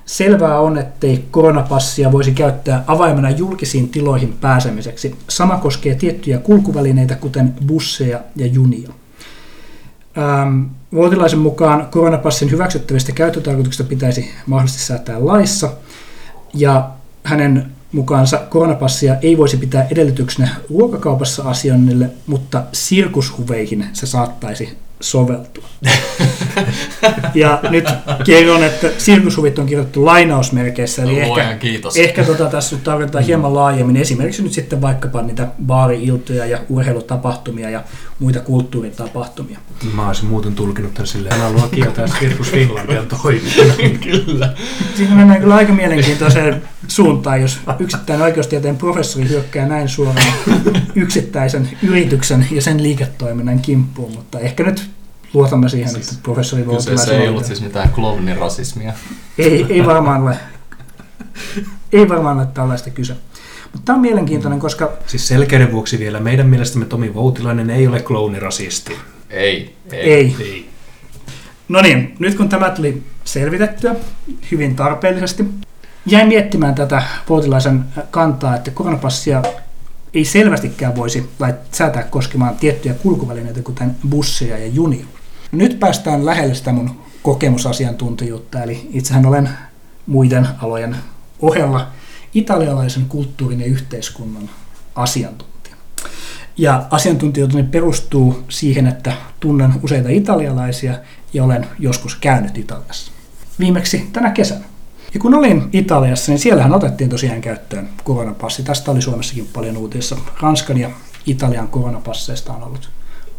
Selvää 0.06 0.60
on, 0.60 0.78
ettei 0.78 1.26
koronapassia 1.32 2.12
voisi 2.12 2.32
käyttää 2.32 2.84
avaimena 2.88 3.30
julkisiin 3.30 3.90
tiloihin 3.90 4.34
pääsemiseksi. 4.42 5.16
Sama 5.30 5.58
koskee 5.58 5.96
tiettyjä 5.96 6.38
kulkuvälineitä, 6.38 7.16
kuten 7.16 7.54
busseja 7.68 8.20
ja 8.36 8.48
junia. 8.48 8.90
Ähm, 10.18 10.64
Vuotilaisen 10.94 11.40
mukaan 11.40 11.88
koronapassin 11.92 12.52
hyväksyttävistä 12.52 13.12
käyttötarkoituksista 13.12 13.84
pitäisi 13.84 14.32
mahdollisesti 14.46 14.84
säätää 14.84 15.26
laissa, 15.26 15.70
ja 16.54 16.90
hänen 17.24 17.72
mukaansa 17.92 18.38
koronapassia 18.38 19.16
ei 19.22 19.38
voisi 19.38 19.58
pitää 19.58 19.88
edellytyksenä 19.92 20.56
ruokakaupassa 20.70 21.44
asioinnille, 21.44 22.10
mutta 22.28 22.64
sirkushuveihin 22.74 23.86
se 23.94 24.06
saattaisi 24.06 24.78
soveltua. 25.00 25.63
ja 27.34 27.60
nyt 27.70 27.86
kerron, 28.26 28.64
että 28.64 28.88
sirkushuvit 28.98 29.60
on 29.60 29.66
kirjoitettu 29.66 30.06
lainausmerkeissä, 30.06 31.04
eli 31.04 31.26
Luojan 31.26 31.48
ehkä, 31.48 31.60
kiitos. 31.60 31.98
ehkä 31.98 32.24
tota 32.24 32.46
tässä 32.46 32.76
nyt 32.76 32.84
tarvitaan 32.84 33.24
hieman 33.24 33.56
laajemmin. 33.56 33.98
Esimerkiksi 33.98 34.44
nyt 34.44 34.54
sitten 34.54 34.82
vaikkapa 34.82 35.22
niitä 35.22 35.48
baari-iltoja 35.66 36.46
ja 36.46 36.60
urheilutapahtumia 36.70 37.70
ja 37.70 37.84
muita 38.20 38.40
kulttuuritapahtumia. 38.40 39.60
Mä 39.94 40.08
olisin 40.08 40.26
muuten 40.26 40.56
tulkinut 40.56 40.94
tämän 40.94 41.08
silleen, 41.08 41.36
hän 41.36 41.52
haluaa 41.52 41.68
kieltää 41.68 42.08
Sirkus 42.20 42.52
Finlandian 42.52 43.08
toiminnan. 43.08 44.00
Kyllä. 44.12 44.54
Siinä 44.96 45.16
mennään 45.16 45.42
kyllä 45.42 45.56
aika 45.56 45.74
mielenkiintoiseen 45.74 46.64
suuntaan, 46.88 47.42
jos 47.42 47.60
yksittäinen 47.80 48.26
oikeustieteen 48.26 48.78
professori 48.78 49.30
hyökkää 49.30 49.68
näin 49.68 49.90
suoraan 49.90 50.34
yksittäisen 50.96 51.70
yrityksen 51.84 52.48
ja 52.52 52.62
sen 52.62 52.84
liiketoiminnan 52.84 53.60
kimppuun, 53.60 54.12
mutta 54.12 54.40
ehkä 54.40 54.64
nyt 54.64 54.93
luotamme 55.34 55.70
siihen, 55.70 55.90
Siis 55.90 56.10
että 56.10 56.20
professori 56.24 56.66
voi 56.66 56.76
Kyseessä 56.76 57.18
ei 57.18 57.28
ollut 57.28 57.46
siis 57.46 57.62
mitään 57.62 57.90
klovnin 57.90 58.38
rasismia. 58.38 58.94
ei, 59.38 59.66
ei 59.70 59.86
varmaan 59.86 60.22
ole. 60.22 60.38
Ei 61.94 62.10
varmaan 62.10 62.38
ole 62.38 62.48
tällaista 62.54 62.90
kyse. 62.90 63.16
Mutta 63.72 63.86
tämä 63.86 63.96
on 63.96 64.02
mielenkiintoinen, 64.02 64.60
koska 64.60 64.92
Siis 65.08 65.28
selkeyden 65.28 65.72
vuoksi 65.72 66.00
vielä, 66.00 66.20
meidän 66.20 66.48
mielestämme 66.48 66.86
Tomi 66.86 67.14
Voutilainen 67.14 67.70
ei 67.70 67.88
ole 67.88 68.02
kloonirasisti. 68.02 68.96
Ei. 69.30 69.76
Ei. 69.92 70.14
ei. 70.14 70.36
Ei. 70.40 70.70
No 71.70 71.82
niin, 71.82 72.16
nyt 72.20 72.36
kun 72.36 72.50
tämä 72.50 72.70
tuli 72.70 73.04
selvitettyä 73.24 73.96
hyvin 74.52 74.76
tarpeellisesti, 74.76 75.46
jäin 76.06 76.28
miettimään 76.28 76.76
tätä 76.76 77.04
Voutilaisen 77.30 77.86
kantaa, 78.12 78.56
että 78.56 78.72
koronapassia 78.72 79.44
ei 80.14 80.26
selvästikään 80.26 80.96
voisi 80.96 81.30
säätää 81.72 82.04
koskemaan 82.04 82.56
tiettyjä 82.56 82.94
kulkuvälineitä, 82.94 83.62
kuten 83.62 83.96
busseja 84.10 84.58
ja 84.58 84.68
junia. 84.68 85.06
Nyt 85.54 85.80
päästään 85.80 86.26
lähelle 86.26 86.56
sitä 86.56 86.72
mun 86.72 87.02
kokemusasiantuntijuutta, 87.24 88.64
eli 88.64 88.90
itsehän 88.94 89.26
olen 89.26 89.50
muiden 90.08 90.48
alojen 90.62 90.96
ohella 91.42 91.88
italialaisen 92.34 93.06
kulttuurin 93.06 93.60
ja 93.60 93.66
yhteiskunnan 93.66 94.50
asiantuntija. 94.96 95.76
Ja 96.58 96.86
asiantuntijuuteni 96.92 97.64
perustuu 97.64 98.44
siihen, 98.50 98.88
että 98.88 99.14
tunnen 99.40 99.74
useita 99.84 100.10
italialaisia 100.10 100.94
ja 101.34 101.44
olen 101.44 101.68
joskus 101.80 102.16
käynyt 102.16 102.58
Italiassa. 102.58 103.12
Viimeksi 103.60 104.10
tänä 104.14 104.32
kesänä. 104.32 104.66
Ja 105.14 105.20
kun 105.20 105.34
olin 105.34 105.70
Italiassa, 105.74 106.32
niin 106.32 106.40
siellähän 106.40 106.74
otettiin 106.74 107.10
tosiaan 107.10 107.42
käyttöön 107.42 107.90
koronapassi. 108.04 108.64
Tästä 108.64 108.92
oli 108.92 109.02
Suomessakin 109.02 109.50
paljon 109.54 109.78
uutisissa. 109.78 110.18
Ranskan 110.42 110.78
ja 110.78 110.90
Italian 111.26 111.68
koronapasseista 111.68 112.54
on 112.54 112.64
ollut 112.64 112.90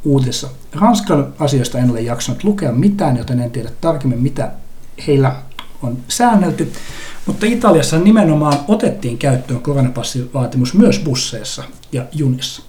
uutisissa. 0.05 0.49
Ranskan 0.73 1.35
asioista 1.39 1.79
en 1.79 1.91
ole 1.91 2.01
jaksanut 2.01 2.45
lukea 2.45 2.73
mitään, 2.73 3.17
joten 3.17 3.41
en 3.41 3.51
tiedä 3.51 3.71
tarkemmin, 3.81 4.23
mitä 4.23 4.51
heillä 5.07 5.37
on 5.83 5.99
säännelty. 6.09 6.73
Mutta 7.27 7.47
Italiassa 7.47 7.99
nimenomaan 7.99 8.59
otettiin 8.69 9.19
käyttöön 9.19 9.61
koronapassivaatimus 9.61 10.75
myös 10.75 10.99
busseissa 10.99 11.65
ja 11.93 12.05
junissa. 12.13 12.63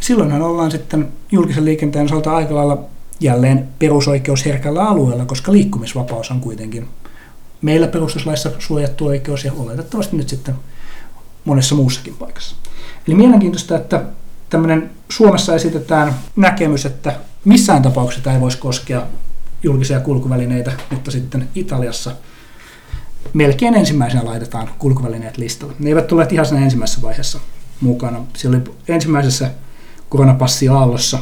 Silloinhan 0.00 0.42
ollaan 0.42 0.70
sitten 0.70 1.08
julkisen 1.32 1.64
liikenteen 1.64 2.04
osalta 2.04 2.36
aika 2.36 2.54
lailla 2.54 2.84
jälleen 3.20 3.68
perusoikeusherkällä 3.78 4.88
alueella, 4.88 5.24
koska 5.24 5.52
liikkumisvapaus 5.52 6.30
on 6.30 6.40
kuitenkin 6.40 6.88
meillä 7.62 7.86
perustuslaissa 7.86 8.50
suojattu 8.58 9.06
oikeus 9.06 9.44
ja 9.44 9.52
oletettavasti 9.52 10.16
nyt 10.16 10.28
sitten 10.28 10.54
monessa 11.44 11.74
muussakin 11.74 12.14
paikassa. 12.14 12.56
Eli 13.08 13.14
mielenkiintoista, 13.14 13.76
että 13.76 14.04
tämmöinen 14.54 14.90
Suomessa 15.08 15.54
esitetään 15.54 16.14
näkemys, 16.36 16.86
että 16.86 17.16
missään 17.44 17.82
tapauksessa 17.82 18.32
ei 18.32 18.40
voisi 18.40 18.58
koskea 18.58 19.02
julkisia 19.62 20.00
kulkuvälineitä, 20.00 20.72
mutta 20.90 21.10
sitten 21.10 21.48
Italiassa 21.54 22.12
melkein 23.32 23.74
ensimmäisenä 23.74 24.24
laitetaan 24.24 24.70
kulkuvälineet 24.78 25.38
listalle. 25.38 25.74
Ne 25.78 25.88
eivät 25.88 26.06
tule 26.06 26.28
ihan 26.30 26.46
siinä 26.46 26.64
ensimmäisessä 26.64 27.02
vaiheessa 27.02 27.40
mukana. 27.80 28.20
Siellä 28.36 28.58
oli 28.58 28.74
ensimmäisessä 28.88 29.50
koronapassiaallossa 30.08 31.18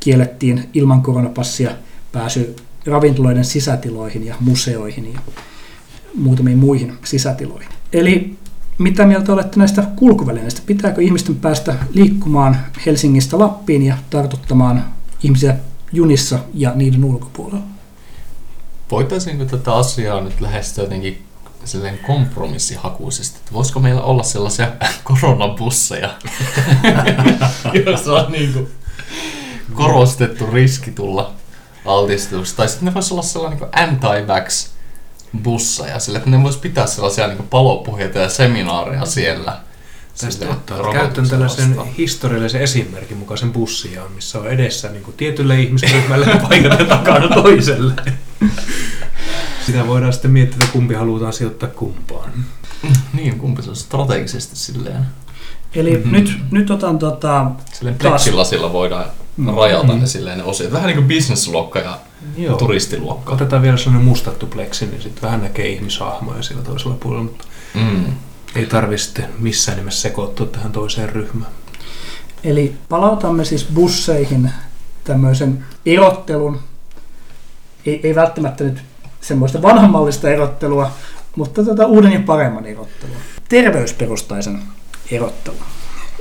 kiellettiin 0.00 0.70
ilman 0.74 1.02
koronapassia 1.02 1.70
pääsy 2.12 2.56
ravintoloiden 2.86 3.44
sisätiloihin 3.44 4.26
ja 4.26 4.34
museoihin 4.40 5.12
ja 5.12 5.20
muutamiin 6.14 6.58
muihin 6.58 6.98
sisätiloihin. 7.04 7.68
Eli 7.92 8.38
mitä 8.80 9.06
mieltä 9.06 9.32
olette 9.32 9.58
näistä 9.58 9.82
kulkuvälineistä? 9.96 10.62
Pitääkö 10.66 11.02
ihmisten 11.02 11.36
päästä 11.36 11.74
liikkumaan 11.92 12.56
Helsingistä 12.86 13.38
Lappiin 13.38 13.82
ja 13.82 13.96
tartuttamaan 14.10 14.84
ihmisiä 15.22 15.56
junissa 15.92 16.38
ja 16.54 16.72
niiden 16.74 17.04
ulkopuolella? 17.04 17.62
Voitaisiinko 18.90 19.44
tätä 19.44 19.74
asiaa 19.74 20.20
nyt 20.20 20.40
lähestyä 20.40 20.84
jotenkin 20.84 21.22
silleen 21.64 21.98
kompromissihakuisesti, 21.98 23.38
että 23.38 23.52
voisiko 23.52 23.80
meillä 23.80 24.02
olla 24.02 24.22
sellaisia 24.22 24.72
koronabusseja, 25.04 26.14
joissa 27.86 28.12
on 28.12 28.32
niin 28.32 28.52
kuin 28.52 28.68
korostettu 29.74 30.46
riski 30.46 30.90
tulla 30.90 31.32
altistuksi. 31.86 32.56
Tai 32.56 32.68
sitten 32.68 32.86
ne 32.86 32.94
voisi 32.94 33.14
olla 33.14 33.22
sellainen 33.22 33.58
niin 33.60 33.70
anti-vax 33.72 34.70
busseja, 35.42 35.98
sillä 35.98 36.18
että 36.18 36.30
ne 36.30 36.42
voisi 36.42 36.58
pitää 36.58 36.86
sellaisia 36.86 37.26
niin 37.26 37.48
palopuheita 37.50 38.18
ja 38.18 38.28
seminaareja 38.28 39.06
siellä. 39.06 39.60
Tästä 40.20 40.48
ottaa 40.48 40.92
käyttöön 40.92 41.28
tällaisen 41.28 41.76
historiallisen 41.98 42.60
esimerkin 42.60 43.16
mukaisen 43.16 43.52
bussijaan, 43.52 44.12
missä 44.12 44.38
on 44.38 44.48
edessä 44.48 44.88
niin 44.88 45.02
kuin 45.02 45.16
tietylle 45.16 45.60
ihmisryhmälle 45.60 46.26
paikat 46.48 46.78
ja 46.78 46.84
takana 46.84 47.28
toiselle. 47.28 47.94
Sitä 49.66 49.86
voidaan 49.86 50.12
sitten 50.12 50.30
miettiä, 50.30 50.58
että 50.60 50.72
kumpi 50.72 50.94
halutaan 50.94 51.32
sijoittaa 51.32 51.68
kumpaan. 51.68 52.32
Niin, 53.12 53.38
kumpi 53.38 53.62
se 53.62 53.70
on 53.70 53.76
strategisesti 53.76 54.56
silleen. 54.56 55.06
Eli 55.74 55.96
mm-hmm. 55.96 56.12
nyt, 56.12 56.38
nyt 56.50 56.70
otan 56.70 56.98
tota, 56.98 57.50
Silleen 57.72 57.98
Taas. 57.98 58.10
pleksilasilla 58.10 58.72
voidaan 59.46 59.80
rajata 59.84 59.98
ne 60.00 60.06
silleen 60.06 60.38
ne 60.38 60.44
osiot. 60.44 60.72
Vähän 60.72 60.86
niin 60.86 60.96
kuin 60.96 61.08
businessluokka 61.08 61.78
ja 61.78 61.98
Joo. 62.36 62.56
turistiluokka. 62.56 63.32
Otetaan 63.32 63.62
vielä 63.62 63.76
sellainen 63.76 64.08
mustattu 64.08 64.46
pleksi, 64.46 64.86
niin 64.86 65.02
sitten 65.02 65.22
vähän 65.22 65.42
näkee 65.42 65.68
ihmishahmoja 65.68 66.42
siellä 66.42 66.64
toisella 66.64 66.96
puolella, 67.00 67.24
mutta 67.24 67.44
Mm. 67.74 68.04
ei 68.54 68.66
tarvi 68.66 68.98
sitten 68.98 69.28
missään 69.38 69.78
nimessä 69.78 70.00
sekoittua 70.02 70.46
tähän 70.46 70.72
toiseen 70.72 71.08
ryhmään. 71.08 71.50
Eli 72.44 72.74
palautamme 72.88 73.44
siis 73.44 73.64
busseihin 73.74 74.50
tämmöisen 75.04 75.64
erottelun, 75.86 76.60
ei, 77.86 78.00
ei 78.02 78.14
välttämättä 78.14 78.64
nyt 78.64 78.82
semmoista 79.20 79.62
vanhanmallista 79.62 80.30
erottelua, 80.30 80.90
mutta 81.36 81.64
tätä 81.64 81.86
uuden 81.86 82.12
ja 82.12 82.20
paremman 82.20 82.66
erottelua. 82.66 83.16
Terveysperustaisen 83.48 84.62
erottelun. 85.10 85.60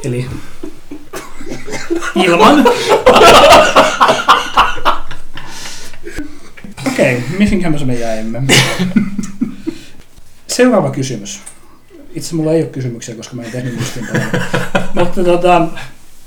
Eli 0.03 0.29
Ilman. 2.15 2.65
Okei, 6.87 7.17
okay, 7.17 7.37
mihinkä 7.37 7.69
me 7.69 7.93
jäimme? 7.93 8.43
Seuraava 10.47 10.91
kysymys. 10.91 11.41
Itse 12.15 12.35
mulla 12.35 12.53
ei 12.53 12.61
ole 12.61 12.69
kysymyksiä, 12.69 13.15
koska 13.15 13.35
mä 13.35 13.43
en 13.43 13.51
tehnyt 13.51 13.75
muistiin 13.75 14.07
Mutta 14.93 15.23
tota, 15.23 15.67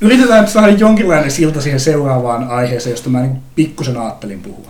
yritetään 0.01 0.49
saada 0.49 0.69
jonkinlainen 0.69 1.31
silta 1.31 1.61
siihen 1.61 1.81
seuraavaan 1.81 2.49
aiheeseen, 2.49 2.93
josta 2.93 3.11
mä 3.11 3.21
niin 3.21 3.37
pikkusen 3.55 3.97
ajattelin 3.97 4.41
puhua. 4.41 4.69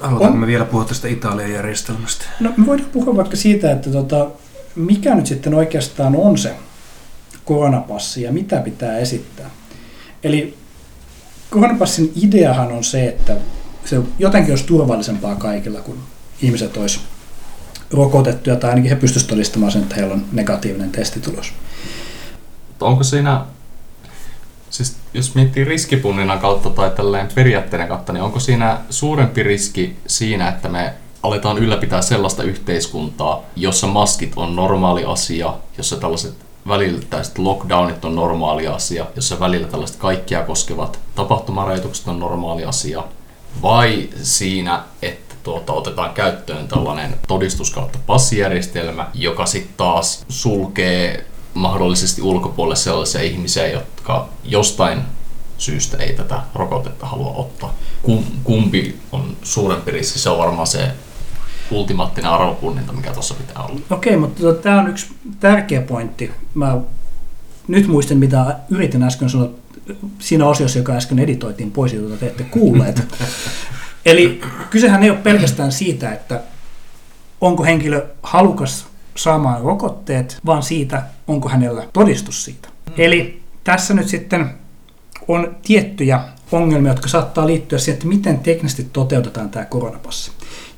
Haluamme 0.00 0.38
me 0.38 0.46
vielä 0.46 0.64
puhua 0.64 0.84
tästä 0.84 1.08
Italian 1.08 1.52
järjestelmästä? 1.52 2.24
No 2.40 2.52
me 2.56 2.66
voidaan 2.66 2.90
puhua 2.90 3.16
vaikka 3.16 3.36
siitä, 3.36 3.72
että 3.72 3.90
tota, 3.90 4.26
mikä 4.74 5.14
nyt 5.14 5.26
sitten 5.26 5.54
oikeastaan 5.54 6.16
on 6.16 6.38
se 6.38 6.54
koronapassi 7.44 8.22
ja 8.22 8.32
mitä 8.32 8.60
pitää 8.60 8.98
esittää. 8.98 9.50
Eli 10.24 10.58
koronapassin 11.50 12.12
ideahan 12.22 12.72
on 12.72 12.84
se, 12.84 13.08
että 13.08 13.36
se 13.84 14.00
jotenkin 14.18 14.52
olisi 14.52 14.66
turvallisempaa 14.66 15.34
kaikilla, 15.34 15.80
kun 15.80 15.98
ihmiset 16.42 16.76
olisi 16.76 17.00
rokotettuja 17.90 18.56
tai 18.56 18.70
ainakin 18.70 18.90
he 18.90 18.96
pystyisivät 18.96 19.30
todistamaan 19.30 19.72
sen, 19.72 19.82
että 19.82 19.94
heillä 19.94 20.14
on 20.14 20.24
negatiivinen 20.32 20.90
testitulos. 20.90 21.52
Onko 22.80 23.04
siinä, 23.04 23.44
siis 24.70 24.96
jos 25.14 25.34
miettii 25.34 25.64
riskipunninnan 25.64 26.38
kautta 26.38 26.70
tai 26.70 26.90
tälleen 26.90 27.28
periaatteiden 27.34 27.88
kautta, 27.88 28.12
niin 28.12 28.22
onko 28.22 28.40
siinä 28.40 28.78
suurempi 28.90 29.42
riski 29.42 29.96
siinä, 30.06 30.48
että 30.48 30.68
me 30.68 30.94
aletaan 31.22 31.58
ylläpitää 31.58 32.02
sellaista 32.02 32.42
yhteiskuntaa, 32.42 33.42
jossa 33.56 33.86
maskit 33.86 34.32
on 34.36 34.56
normaali 34.56 35.04
asia, 35.04 35.54
jossa 35.78 35.96
tällaiset 35.96 36.34
välillä 36.68 37.00
tällaiset 37.10 37.38
lockdownit 37.38 38.04
on 38.04 38.14
normaali 38.14 38.66
asia, 38.66 39.06
jossa 39.16 39.40
välillä 39.40 39.68
tällaiset 39.68 39.96
kaikkia 39.96 40.42
koskevat 40.42 40.98
tapahtumarajoitukset 41.14 42.08
on 42.08 42.20
normaali 42.20 42.64
asia, 42.64 43.04
vai 43.62 44.08
siinä, 44.22 44.82
että 45.02 45.34
tuota, 45.42 45.72
otetaan 45.72 46.14
käyttöön 46.14 46.68
tällainen 46.68 47.16
todistus 47.28 47.70
kautta 47.70 47.98
passijärjestelmä, 48.06 49.10
joka 49.14 49.46
sitten 49.46 49.74
taas 49.76 50.24
sulkee 50.28 51.26
mahdollisesti 51.54 52.22
ulkopuolelle 52.22 52.76
sellaisia 52.76 53.22
ihmisiä, 53.22 53.66
jotka 53.68 54.28
jostain 54.44 55.02
syystä 55.58 55.96
ei 55.96 56.12
tätä 56.12 56.42
rokotetta 56.54 57.06
halua 57.06 57.32
ottaa. 57.36 57.74
Kumpi 58.44 58.98
on 59.12 59.36
suurempi 59.42 59.90
riski? 59.90 60.18
Se 60.18 60.30
on 60.30 60.38
varmaan 60.38 60.66
se 60.66 60.90
ultimaattinen 61.70 62.30
arvopunninta, 62.30 62.92
mikä 62.92 63.12
tuossa 63.12 63.34
pitää 63.34 63.62
olla. 63.62 63.80
Okei, 63.90 64.16
mutta 64.16 64.42
tota, 64.42 64.62
tämä 64.62 64.80
on 64.80 64.88
yksi 64.88 65.06
tärkeä 65.40 65.82
pointti. 65.82 66.30
Mä 66.54 66.78
nyt 67.68 67.86
muistan, 67.86 68.18
mitä 68.18 68.56
yritin 68.70 69.02
äsken 69.02 69.30
sanoa 69.30 69.48
siinä 70.18 70.46
osiossa, 70.46 70.78
joka 70.78 70.92
äsken 70.92 71.18
editoitiin 71.18 71.70
pois, 71.70 71.92
jota 71.92 72.16
te 72.16 72.26
ette 72.26 72.44
kuulleet. 72.44 73.02
Eli 74.06 74.40
kysehän 74.70 75.02
ei 75.02 75.10
ole 75.10 75.18
pelkästään 75.18 75.72
siitä, 75.72 76.12
että 76.12 76.40
onko 77.40 77.64
henkilö 77.64 78.06
halukas 78.22 78.86
saamaan 79.16 79.62
rokotteet, 79.62 80.38
vaan 80.46 80.62
siitä, 80.62 81.02
onko 81.28 81.48
hänellä 81.48 81.88
todistus 81.92 82.44
siitä. 82.44 82.68
Mm. 82.68 82.92
Eli 82.98 83.42
tässä 83.64 83.94
nyt 83.94 84.08
sitten 84.08 84.50
on 85.28 85.56
tiettyjä 85.62 86.20
ongelmia, 86.52 86.92
jotka 86.92 87.08
saattaa 87.08 87.46
liittyä 87.46 87.78
siihen, 87.78 87.94
että 87.94 88.06
miten 88.06 88.38
teknisesti 88.38 88.88
toteutetaan 88.92 89.50
tämä 89.50 89.64
koronapassi. 89.64 90.32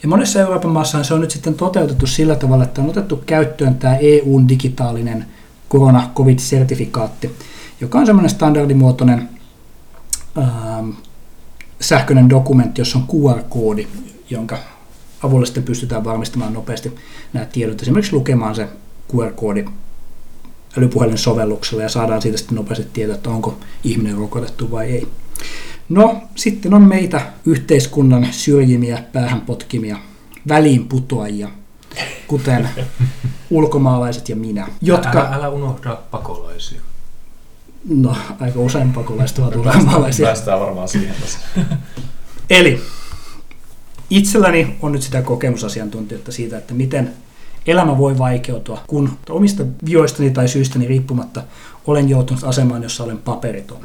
Ja 0.06 0.10
monessa 0.10 0.40
Euroopan 0.40 0.70
maassa 0.70 1.02
se 1.02 1.14
on 1.14 1.20
nyt 1.20 1.30
sitten 1.30 1.54
toteutettu 1.54 2.06
sillä 2.06 2.36
tavalla, 2.36 2.64
että 2.64 2.82
on 2.82 2.90
otettu 2.90 3.22
käyttöön 3.26 3.74
tämä 3.74 3.96
EUn 3.96 4.48
digitaalinen 4.48 5.26
korona-covid-sertifikaatti, 5.68 7.30
joka 7.80 7.98
on 7.98 8.06
semmoinen 8.06 8.30
standardimuotoinen 8.30 9.28
ähm, 10.38 10.90
sähköinen 11.80 12.30
dokumentti, 12.30 12.80
jossa 12.80 12.98
on 12.98 13.06
QR-koodi, 13.08 13.88
jonka 14.30 14.58
avulla 15.22 15.46
sitten 15.46 15.62
pystytään 15.62 16.04
varmistamaan 16.04 16.52
nopeasti 16.52 16.94
nämä 17.32 17.46
tiedot. 17.46 17.82
Esimerkiksi 17.82 18.12
lukemaan 18.12 18.54
se 18.54 18.68
QR-koodi 19.12 19.64
älypuhelin 20.78 21.18
sovelluksella 21.18 21.82
ja 21.82 21.88
saadaan 21.88 22.22
siitä 22.22 22.38
sitten 22.38 22.56
nopeasti 22.56 22.86
tietää, 22.92 23.14
että 23.14 23.30
onko 23.30 23.58
ihminen 23.84 24.16
rokotettu 24.16 24.70
vai 24.70 24.86
ei. 24.86 25.08
No, 25.88 26.22
sitten 26.34 26.74
on 26.74 26.82
meitä 26.82 27.20
yhteiskunnan 27.46 28.28
syrjimiä, 28.30 29.02
päähänpotkimia, 29.12 29.98
väliinputoajia, 30.48 31.48
kuten 32.26 32.68
ulkomaalaiset 33.50 34.28
ja 34.28 34.36
minä. 34.36 34.68
Jotka... 34.82 35.18
Älä, 35.18 35.36
älä 35.36 35.48
unohda 35.48 35.98
pakolaisia. 36.10 36.80
No, 37.88 38.16
aika 38.40 38.60
usein 38.60 38.92
pakolaiset 38.92 39.38
ovat 39.38 39.56
ulkomaalaisia. 39.56 40.26
Päästään 40.26 40.60
varmaan 40.60 40.88
siihen 40.88 41.14
Eli 42.50 42.82
itselläni 44.10 44.76
on 44.82 44.92
nyt 44.92 45.02
sitä 45.02 45.22
kokemusasiantuntijoita 45.22 46.32
siitä, 46.32 46.58
että 46.58 46.74
miten 46.74 47.14
elämä 47.66 47.98
voi 47.98 48.18
vaikeutua, 48.18 48.82
kun 48.86 49.18
omista 49.28 49.64
vioistani 49.84 50.30
tai 50.30 50.48
syystäni 50.48 50.88
riippumatta 50.88 51.42
olen 51.86 52.08
joutunut 52.08 52.44
asemaan, 52.44 52.82
jossa 52.82 53.04
olen 53.04 53.18
paperiton. 53.18 53.80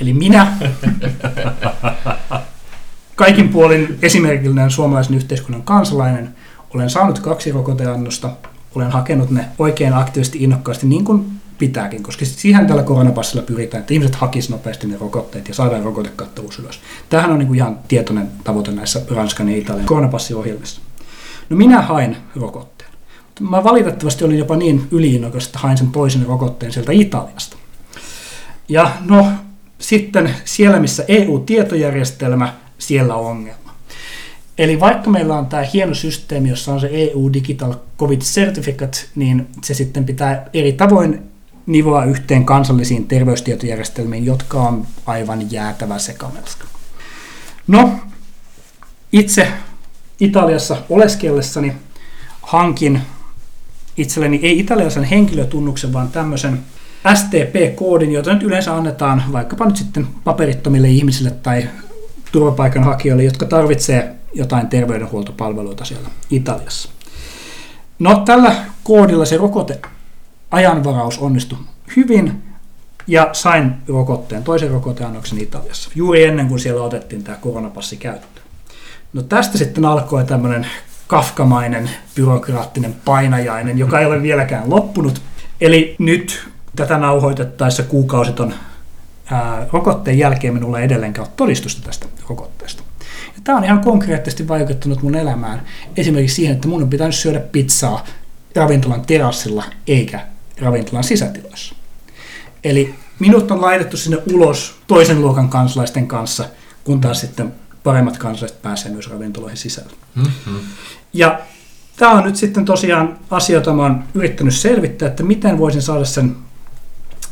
Eli 0.00 0.12
minä, 0.12 0.52
kaikin 3.16 3.48
puolin 3.48 3.98
esimerkillinen 4.02 4.70
suomalaisen 4.70 5.16
yhteiskunnan 5.16 5.62
kansalainen, 5.62 6.34
olen 6.74 6.90
saanut 6.90 7.18
kaksi 7.18 7.52
rokoteannosta, 7.52 8.30
olen 8.74 8.90
hakenut 8.90 9.30
ne 9.30 9.44
oikein 9.58 9.94
aktiivisesti 9.94 10.42
innokkaasti 10.44 10.86
niin 10.86 11.04
kuin 11.04 11.30
pitääkin, 11.58 12.02
koska 12.02 12.24
siihen 12.24 12.66
tällä 12.66 12.82
koronapassilla 12.82 13.42
pyritään, 13.42 13.80
että 13.80 13.94
ihmiset 13.94 14.14
hakisivat 14.14 14.58
nopeasti 14.58 14.86
ne 14.86 14.96
rokotteet 15.00 15.48
ja 15.48 15.54
saadaan 15.54 15.82
rokotekattavuus 15.82 16.58
ylös. 16.58 16.80
Tämähän 17.08 17.30
on 17.30 17.38
niin 17.38 17.46
kuin 17.46 17.56
ihan 17.56 17.78
tietoinen 17.88 18.30
tavoite 18.44 18.72
näissä 18.72 19.02
Ranskan 19.10 19.48
ja 19.48 19.56
Italian 19.56 19.86
koronapassiohjelmissa. 19.86 20.80
No 21.50 21.56
minä 21.56 21.82
hain 21.82 22.16
rokotteen. 22.36 22.90
Mä 23.40 23.64
valitettavasti 23.64 24.24
olin 24.24 24.38
jopa 24.38 24.56
niin 24.56 24.88
yliinnokas, 24.90 25.46
että 25.46 25.58
hain 25.58 25.78
sen 25.78 25.88
toisen 25.88 26.26
rokotteen 26.26 26.72
sieltä 26.72 26.92
Italiasta. 26.92 27.56
Ja 28.68 28.90
no, 29.00 29.26
sitten 29.78 30.34
siellä, 30.44 30.80
missä 30.80 31.04
EU-tietojärjestelmä, 31.08 32.54
siellä 32.78 33.14
on 33.14 33.26
ongelma. 33.26 33.74
Eli 34.58 34.80
vaikka 34.80 35.10
meillä 35.10 35.38
on 35.38 35.46
tämä 35.46 35.62
hieno 35.62 35.94
systeemi, 35.94 36.48
jossa 36.48 36.72
on 36.72 36.80
se 36.80 36.88
EU 36.92 37.32
Digital 37.32 37.74
COVID 37.98 38.20
Certificate, 38.20 38.98
niin 39.14 39.48
se 39.64 39.74
sitten 39.74 40.04
pitää 40.04 40.46
eri 40.54 40.72
tavoin 40.72 41.22
nivoa 41.66 42.04
yhteen 42.04 42.44
kansallisiin 42.44 43.06
terveystietojärjestelmiin, 43.06 44.26
jotka 44.26 44.62
on 44.62 44.86
aivan 45.06 45.52
jäätävä 45.52 45.98
sekamelska. 45.98 46.64
No, 47.66 47.92
itse 49.12 49.52
Italiassa 50.20 50.76
oleskellessani 50.88 51.72
hankin 52.42 53.00
itselleni 53.96 54.40
ei 54.42 54.58
italialaisen 54.58 55.04
henkilötunnuksen, 55.04 55.92
vaan 55.92 56.08
tämmöisen 56.08 56.60
STP-koodin, 57.14 58.12
jota 58.12 58.34
nyt 58.34 58.42
yleensä 58.42 58.76
annetaan 58.76 59.22
vaikkapa 59.32 59.66
nyt 59.66 59.76
sitten 59.76 60.06
paperittomille 60.24 60.88
ihmisille 60.88 61.30
tai 61.30 61.68
turvapaikanhakijoille, 62.32 63.24
jotka 63.24 63.46
tarvitsee 63.46 64.14
jotain 64.34 64.66
terveydenhuoltopalveluita 64.66 65.84
siellä 65.84 66.08
Italiassa. 66.30 66.90
No 67.98 68.22
tällä 68.24 68.56
koodilla 68.84 69.24
se 69.24 69.36
rokote 69.36 69.80
ajanvaraus 70.50 71.18
onnistui 71.18 71.58
hyvin 71.96 72.42
ja 73.06 73.28
sain 73.32 73.72
rokotteen, 73.88 74.44
toisen 74.44 74.70
rokoteannoksen 74.70 75.40
Italiassa, 75.40 75.90
juuri 75.94 76.24
ennen 76.24 76.48
kuin 76.48 76.60
siellä 76.60 76.82
otettiin 76.82 77.24
tämä 77.24 77.38
koronapassi 77.40 77.96
käyttöön. 77.96 78.46
No 79.12 79.22
tästä 79.22 79.58
sitten 79.58 79.84
alkoi 79.84 80.24
tämmöinen 80.24 80.66
kafkamainen 81.06 81.90
byrokraattinen 82.14 82.96
painajainen, 83.04 83.78
joka 83.78 84.00
ei 84.00 84.06
ole 84.06 84.22
vieläkään 84.22 84.70
loppunut. 84.70 85.22
Eli 85.60 85.96
nyt 85.98 86.48
tätä 86.78 86.98
nauhoitettaessa 86.98 87.82
kuukausiton 87.82 88.54
ää, 89.30 89.66
rokotteen 89.72 90.18
jälkeen 90.18 90.54
minulla 90.54 90.78
ei 90.78 90.84
edelleenkään 90.84 91.26
ole 91.26 91.32
todistusta 91.36 91.82
tästä 91.82 92.06
rokotteesta. 92.28 92.82
Ja 93.26 93.42
tämä 93.44 93.58
on 93.58 93.64
ihan 93.64 93.80
konkreettisesti 93.80 94.48
vaikuttanut 94.48 95.02
mun 95.02 95.14
elämään. 95.14 95.62
Esimerkiksi 95.96 96.36
siihen, 96.36 96.54
että 96.54 96.68
mun 96.68 96.82
on 96.82 96.90
pitänyt 96.90 97.14
syödä 97.14 97.40
pizzaa 97.40 98.04
ravintolan 98.56 99.06
terassilla 99.06 99.64
eikä 99.86 100.20
ravintolan 100.60 101.04
sisätiloissa. 101.04 101.74
Eli 102.64 102.94
minut 103.18 103.50
on 103.50 103.60
laitettu 103.60 103.96
sinne 103.96 104.18
ulos 104.32 104.76
toisen 104.86 105.20
luokan 105.20 105.48
kansalaisten 105.48 106.08
kanssa, 106.08 106.44
kun 106.84 107.00
taas 107.00 107.20
sitten 107.20 107.54
paremmat 107.84 108.18
kansalaiset 108.18 108.62
pääsee 108.62 108.92
myös 108.92 109.10
ravintoloihin 109.10 109.56
sisälle. 109.56 109.92
Mm-hmm. 110.14 110.58
Ja 111.12 111.40
tämä 111.96 112.12
on 112.12 112.24
nyt 112.24 112.36
sitten 112.36 112.64
tosiaan 112.64 113.18
asia, 113.30 113.54
jota 113.54 113.72
mä 113.72 113.82
oon 113.82 114.04
yrittänyt 114.14 114.54
selvittää, 114.54 115.08
että 115.08 115.22
miten 115.22 115.58
voisin 115.58 115.82
saada 115.82 116.04
sen 116.04 116.36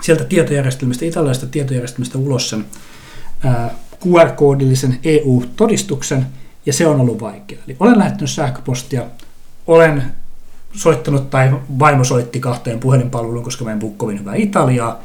sieltä 0.02 0.24
tietojärjestelmistä, 0.24 1.04
italialaisesta 1.04 1.46
tietojärjestelmistä 1.46 2.18
ulos 2.18 2.50
sen 2.50 2.64
QR-koodillisen 4.06 4.98
EU-todistuksen, 5.04 6.26
ja 6.66 6.72
se 6.72 6.86
on 6.86 7.00
ollut 7.00 7.20
vaikea. 7.20 7.58
Eli 7.66 7.76
olen 7.80 7.98
lähettänyt 7.98 8.30
sähköpostia, 8.30 9.02
olen 9.66 10.02
soittanut 10.72 11.30
tai 11.30 11.50
vaimo 11.78 12.04
soitti 12.04 12.40
kahteen 12.40 12.80
puhelinpalveluun, 12.80 13.44
koska 13.44 13.64
mä 13.64 13.72
en 13.72 13.78
puhu 13.78 13.94
kovin 13.94 14.20
hyvää 14.20 14.34
Italiaa, 14.34 15.00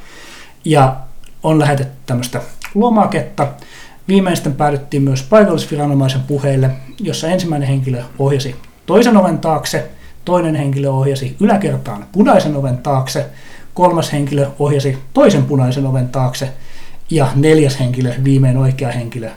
ja 0.66 0.96
on 1.44 1.60
lähetetty 1.60 1.94
tämmöistä 2.06 2.42
lomaketta. 2.76 3.48
Viimeisten 4.08 4.54
päädyttiin 4.54 5.04
myös 5.04 5.24
paikallisviranomaisen 5.24 6.22
puheille, 6.22 6.72
jossa 7.00 7.28
ensimmäinen 7.28 7.68
henkilö 7.70 8.04
ohjasi 8.20 8.56
toisen 8.86 9.18
oven 9.18 9.38
taakse, 9.38 9.90
toinen 10.26 10.56
henkilö 10.56 10.90
ohjasi 10.90 11.36
yläkertaan 11.40 12.06
punaisen 12.12 12.56
oven 12.56 12.78
taakse, 12.78 13.26
kolmas 13.74 14.12
henkilö 14.14 14.48
ohjasi 14.60 14.98
toisen 15.14 15.44
punaisen 15.44 15.86
oven 15.86 16.10
taakse 16.10 16.50
ja 17.10 17.28
neljäs 17.36 17.80
henkilö, 17.80 18.14
viimein 18.24 18.58
oikea 18.58 18.92
henkilö, 18.92 19.30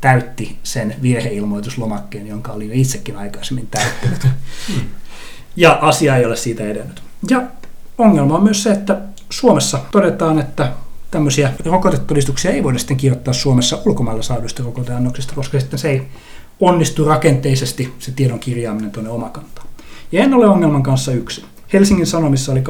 täytti 0.00 0.58
sen 0.62 0.94
virheilmoituslomakkeen, 1.02 2.26
jonka 2.26 2.52
olin 2.52 2.72
itsekin 2.72 3.16
aikaisemmin 3.16 3.68
täyttänyt. 3.70 4.26
Ja 5.56 5.78
asia 5.82 6.16
ei 6.16 6.24
ole 6.24 6.36
siitä 6.36 6.64
edennyt. 6.64 7.02
Ja 7.30 7.42
ongelma 7.98 8.34
on 8.34 8.42
myös 8.42 8.62
se, 8.62 8.70
että 8.70 9.00
Suomessa 9.30 9.80
todetaan, 9.90 10.38
että 10.38 10.72
tämmöisiä 11.10 11.52
rokotetodistuksia 11.64 12.50
ei 12.50 12.62
voida 12.62 12.78
sitten 12.78 12.96
kirjoittaa 12.96 13.34
Suomessa 13.34 13.78
ulkomailla 13.86 14.22
saaduista 14.22 14.62
rokoteannoksista, 14.62 15.34
koska 15.34 15.60
sitten 15.60 15.78
se 15.78 15.90
ei 15.90 16.02
onnistu 16.60 17.04
rakenteisesti 17.04 17.94
se 17.98 18.12
tiedon 18.12 18.38
kirjaaminen 18.38 18.90
tuonne 18.90 19.10
omakantaan. 19.10 19.66
Ja 20.12 20.24
en 20.24 20.34
ole 20.34 20.48
ongelman 20.48 20.82
kanssa 20.82 21.12
yksin. 21.12 21.44
Helsingin 21.72 22.06
Sanomissa 22.06 22.52
oli 22.52 22.62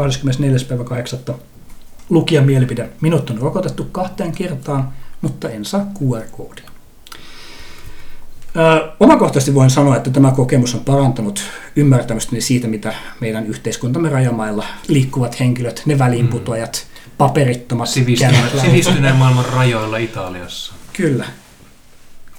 24.8. 1.28 1.34
lukijan 2.10 2.46
mielipide. 2.46 2.90
Minut 3.00 3.30
on 3.30 3.38
rokotettu 3.38 3.84
kahteen 3.84 4.32
kertaan, 4.32 4.88
mutta 5.20 5.50
en 5.50 5.64
saa 5.64 5.86
QR-koodia. 5.98 6.70
Omakohtaisesti 9.00 9.54
voin 9.54 9.70
sanoa, 9.70 9.96
että 9.96 10.10
tämä 10.10 10.32
kokemus 10.32 10.74
on 10.74 10.80
parantanut 10.80 11.42
ymmärtämystäni 11.76 12.40
siitä, 12.40 12.68
mitä 12.68 12.94
meidän 13.20 13.46
yhteiskuntamme 13.46 14.08
rajamailla 14.08 14.64
liikkuvat 14.88 15.40
henkilöt, 15.40 15.82
ne 15.86 15.98
väliinputoajat, 15.98 16.86
paperittomat 17.18 17.88
Sivistyneen, 17.88 18.60
sivistyneen 18.60 19.16
maailman 19.16 19.44
rajoilla 19.44 19.96
Italiassa. 19.96 20.74
Kyllä. 20.92 21.24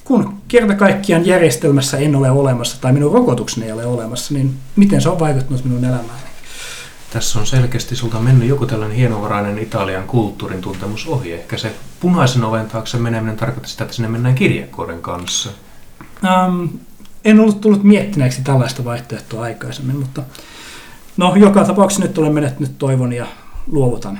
Kun 0.04 0.34
kerta 0.48 0.76
kaikkiaan 0.76 1.26
järjestelmässä 1.26 1.98
en 1.98 2.15
ole 2.15 2.32
olemassa 2.32 2.82
tai 2.82 2.93
minun 2.93 3.13
rokotukseni 3.13 3.65
ei 3.65 3.72
ole 3.72 3.86
olemassa, 3.86 4.34
niin 4.34 4.56
miten 4.76 5.02
se 5.02 5.10
on 5.10 5.19
vaikuttanut 5.19 5.63
minun 5.63 5.86
elämääni? 5.86 6.29
Tässä 7.13 7.39
on 7.39 7.48
selkeästi 7.48 7.95
sulta 7.95 8.19
mennyt 8.19 8.50
joku 8.50 8.65
tällainen 8.65 8.98
hienovarainen 8.98 9.60
Italian 9.60 10.08
kulttuurin 10.08 10.62
tuntemus 10.62 11.08
ohi. 11.08 11.34
Ehkä 11.34 11.58
se 11.58 11.76
punaisen 12.00 12.43
oven 12.43 12.67
taakse 12.67 12.98
meneminen 12.98 13.38
tarkoittaa 13.38 13.69
sitä, 13.69 13.84
että 13.84 13.95
sinne 13.95 14.10
mennään 14.10 14.36
kirjekuoren 14.36 15.02
kanssa. 15.02 15.50
Ähm, 16.26 16.65
en 17.26 17.39
ollut 17.39 17.62
tullut 17.62 17.84
miettineeksi 17.84 18.41
tällaista 18.41 18.86
vaihtoehtoa 18.86 19.43
aikaisemmin, 19.43 19.95
mutta 19.95 20.24
no, 21.17 21.36
joka 21.36 21.65
tapauksessa 21.65 22.04
nyt 22.04 22.17
olen 22.17 22.34
menettänyt 22.34 22.78
toivon 22.78 23.13
ja 23.13 23.28
luovutan. 23.67 24.19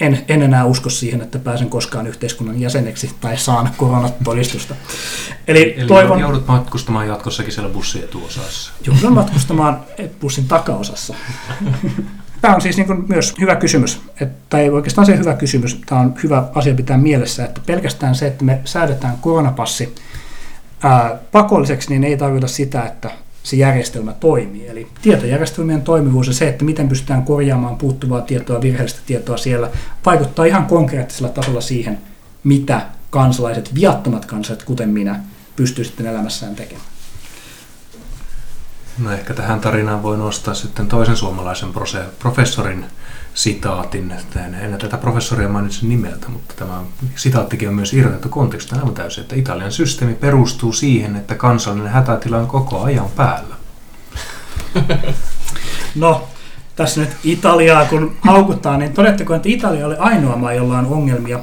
En, 0.00 0.24
en 0.28 0.42
enää 0.42 0.64
usko 0.64 0.90
siihen, 0.90 1.20
että 1.20 1.38
pääsen 1.38 1.70
koskaan 1.70 2.06
yhteiskunnan 2.06 2.60
jäseneksi 2.60 3.10
tai 3.20 3.36
saan 3.36 3.70
koronatodistusta. 3.76 4.74
Eli, 5.48 5.74
Eli 5.78 5.86
toivon, 5.86 6.20
joudut 6.20 6.46
matkustamaan 6.46 7.08
jatkossakin 7.08 7.52
siellä 7.52 7.70
bussin 7.70 8.04
etuosassa. 8.04 8.72
joudun 8.86 9.12
matkustamaan 9.12 9.80
bussin 10.20 10.48
takaosassa. 10.48 11.14
Tämä 12.40 12.54
on 12.54 12.60
siis 12.60 12.76
niin 12.76 12.86
kuin 12.86 13.04
myös 13.08 13.34
hyvä 13.40 13.56
kysymys, 13.56 14.00
että, 14.20 14.38
tai 14.48 14.70
oikeastaan 14.70 15.06
se 15.06 15.16
hyvä 15.18 15.34
kysymys, 15.34 15.80
tämä 15.86 16.00
on 16.00 16.14
hyvä 16.22 16.48
asia 16.54 16.74
pitää 16.74 16.98
mielessä, 16.98 17.44
että 17.44 17.60
pelkästään 17.66 18.14
se, 18.14 18.26
että 18.26 18.44
me 18.44 18.60
säädetään 18.64 19.18
koronapassi 19.20 19.94
ää, 20.82 21.18
pakolliseksi, 21.32 21.90
niin 21.90 22.04
ei 22.04 22.16
tarkoita 22.16 22.48
sitä, 22.48 22.82
että 22.82 23.10
se 23.46 23.56
järjestelmä 23.56 24.12
toimii. 24.12 24.66
Eli 24.66 24.86
tietojärjestelmien 25.02 25.82
toimivuus 25.82 26.26
ja 26.26 26.32
se, 26.32 26.48
että 26.48 26.64
miten 26.64 26.88
pystytään 26.88 27.22
korjaamaan 27.22 27.76
puuttuvaa 27.76 28.20
tietoa, 28.20 28.60
virheellistä 28.60 29.00
tietoa 29.06 29.36
siellä, 29.36 29.70
vaikuttaa 30.06 30.44
ihan 30.44 30.66
konkreettisella 30.66 31.28
tasolla 31.28 31.60
siihen, 31.60 31.98
mitä 32.44 32.80
kansalaiset, 33.10 33.74
viattomat 33.74 34.24
kansalaiset, 34.24 34.66
kuten 34.66 34.88
minä, 34.88 35.20
pystyy 35.56 35.84
sitten 35.84 36.06
elämässään 36.06 36.54
tekemään. 36.54 36.86
No 38.98 39.12
ehkä 39.12 39.34
tähän 39.34 39.60
tarinaan 39.60 40.02
voi 40.02 40.16
nostaa 40.16 40.54
sitten 40.54 40.88
toisen 40.88 41.16
suomalaisen 41.16 41.68
professorin 42.18 42.86
sitaatin. 43.36 44.14
En, 44.36 44.54
en 44.54 44.78
tätä 44.78 44.96
professoria 44.96 45.48
mainitse 45.48 45.86
nimeltä, 45.86 46.28
mutta 46.28 46.54
tämä 46.56 46.80
sitaattikin 47.16 47.68
on 47.68 47.74
myös 47.74 47.94
irrotettu 47.94 48.28
kontekstista 48.28 48.76
aivan 48.76 48.94
täysin, 48.94 49.22
että 49.22 49.36
Italian 49.36 49.72
systeemi 49.72 50.14
perustuu 50.14 50.72
siihen, 50.72 51.16
että 51.16 51.34
kansallinen 51.34 51.92
hätätila 51.92 52.38
on 52.38 52.46
koko 52.46 52.82
ajan 52.82 53.08
päällä. 53.16 53.54
No, 55.94 56.28
tässä 56.76 57.00
nyt 57.00 57.10
Italiaa 57.24 57.84
kun 57.84 58.16
haukutaan, 58.20 58.78
niin 58.78 58.92
todetteko, 58.92 59.34
että 59.34 59.48
Italia 59.48 59.86
oli 59.86 59.96
ainoa 59.98 60.36
maa, 60.36 60.52
jolla 60.52 60.78
on 60.78 60.86
ongelmia 60.86 61.40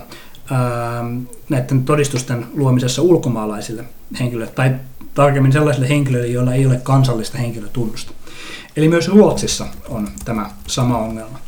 ää, 0.51 1.03
näiden 1.49 1.86
todistusten 1.86 2.45
luomisessa 2.56 3.01
ulkomaalaisille 3.01 3.84
henkilöille, 4.19 4.53
tai 4.53 4.75
tarkemmin 5.13 5.51
sellaisille 5.51 5.89
henkilöille, 5.89 6.27
joilla 6.27 6.53
ei 6.53 6.65
ole 6.65 6.79
kansallista 6.84 7.38
henkilötunnusta. 7.38 8.12
Eli 8.75 8.88
myös 8.88 9.08
Ruotsissa 9.08 9.67
on 9.89 10.08
tämä 10.25 10.49
sama 10.67 10.97
ongelma. 10.97 11.39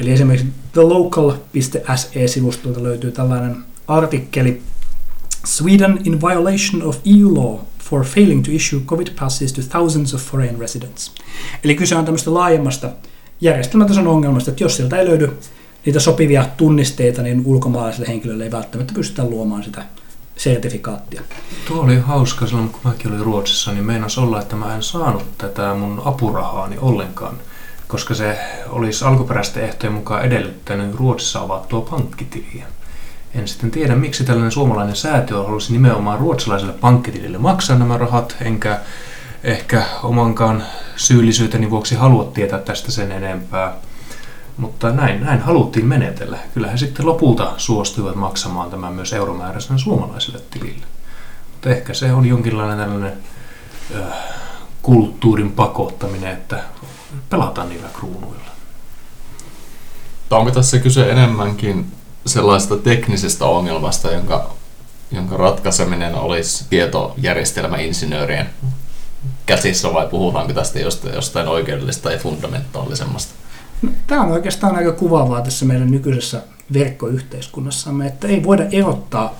Eli 0.00 0.10
esimerkiksi 0.10 0.52
thelocal.se-sivustolta 0.72 2.82
löytyy 2.82 3.12
tällainen 3.12 3.56
artikkeli 3.88 4.62
Sweden 5.44 5.98
in 6.04 6.20
violation 6.20 6.82
of 6.82 6.96
EU 7.04 7.34
law 7.34 7.58
for 7.78 8.04
failing 8.04 8.44
to 8.44 8.50
issue 8.50 8.80
COVID 8.80 9.08
passes 9.20 9.52
to 9.52 9.62
thousands 9.70 10.14
of 10.14 10.22
foreign 10.22 10.58
residents. 10.58 11.14
Eli 11.64 11.74
kyse 11.74 11.96
on 11.96 12.04
tämmöistä 12.04 12.34
laajemmasta 12.34 12.90
järjestelmätason 13.40 14.06
ongelmasta, 14.06 14.50
että 14.50 14.64
jos 14.64 14.76
sieltä 14.76 14.96
ei 14.96 15.06
löydy 15.06 15.38
niitä 15.86 16.00
sopivia 16.00 16.46
tunnisteita, 16.56 17.22
niin 17.22 17.42
ulkomaalaisille 17.44 18.08
henkilöille 18.08 18.44
ei 18.44 18.50
välttämättä 18.50 18.94
pystytä 18.94 19.24
luomaan 19.24 19.64
sitä 19.64 19.84
sertifikaattia. 20.36 21.22
Tuo 21.68 21.82
oli 21.82 21.98
hauska 21.98 22.46
silloin, 22.46 22.68
kun 22.68 22.80
mäkin 22.84 23.12
olin 23.12 23.24
Ruotsissa, 23.24 23.72
niin 23.72 23.84
meinas 23.84 24.18
olla, 24.18 24.40
että 24.40 24.56
mä 24.56 24.74
en 24.74 24.82
saanut 24.82 25.38
tätä 25.38 25.74
mun 25.74 26.02
apurahaani 26.04 26.78
ollenkaan, 26.78 27.38
koska 27.92 28.14
se 28.14 28.38
olisi 28.68 29.04
alkuperäisten 29.04 29.64
ehtojen 29.64 29.92
mukaan 29.92 30.24
edellyttänyt 30.24 30.94
Ruotsissa 30.94 31.40
avattua 31.40 31.80
pankkitiliä. 31.80 32.66
En 33.34 33.48
sitten 33.48 33.70
tiedä, 33.70 33.94
miksi 33.94 34.24
tällainen 34.24 34.52
suomalainen 34.52 34.96
säätiö 34.96 35.36
halusi 35.42 35.72
nimenomaan 35.72 36.18
ruotsalaiselle 36.18 36.72
pankkitilille 36.72 37.38
maksaa 37.38 37.78
nämä 37.78 37.98
rahat, 37.98 38.36
enkä 38.40 38.80
ehkä 39.44 39.82
omankaan 40.02 40.62
syyllisyyteni 40.96 41.70
vuoksi 41.70 41.94
halua 41.94 42.24
tietää 42.24 42.58
tästä 42.58 42.92
sen 42.92 43.12
enempää. 43.12 43.74
Mutta 44.56 44.90
näin, 44.90 45.20
näin 45.20 45.40
haluttiin 45.40 45.86
menetellä. 45.86 46.38
Kyllä 46.54 46.70
he 46.70 46.76
sitten 46.76 47.06
lopulta 47.06 47.52
suostuivat 47.56 48.14
maksamaan 48.14 48.70
tämän 48.70 48.92
myös 48.92 49.12
euromääräisenä 49.12 49.78
suomalaiselle 49.78 50.40
tilille. 50.50 50.86
Mutta 51.52 51.70
ehkä 51.70 51.94
se 51.94 52.12
on 52.12 52.26
jonkinlainen 52.26 52.78
tällainen 52.78 53.12
kulttuurin 54.82 55.52
pakottaminen, 55.52 56.32
että 56.32 56.60
pelataan 57.32 57.68
niillä 57.68 57.88
kruunuilla. 57.92 58.50
Onko 60.30 60.50
tässä 60.50 60.78
kyse 60.78 61.10
enemmänkin 61.10 61.86
sellaista 62.26 62.76
teknisestä 62.76 63.44
ongelmasta, 63.44 64.12
jonka, 64.12 64.50
jonka 65.12 65.36
ratkaiseminen 65.36 66.14
olisi 66.14 66.64
tietojärjestelmäinsinöörien 66.70 68.50
käsissä 69.46 69.94
vai 69.94 70.08
puhutaanko 70.08 70.52
tästä 70.52 70.78
jostain, 70.78 71.14
jostain 71.14 71.48
oikeudellista 71.48 72.02
tai 72.02 72.18
fundamentaalisemmasta? 72.18 73.34
No, 73.82 73.90
Tämä 74.06 74.22
on 74.22 74.32
oikeastaan 74.32 74.76
aika 74.76 74.92
kuvaavaa 74.92 75.40
tässä 75.40 75.64
meidän 75.64 75.90
nykyisessä 75.90 76.42
verkkoyhteiskunnassamme, 76.72 78.06
että 78.06 78.28
ei 78.28 78.42
voida 78.42 78.64
erottaa 78.72 79.34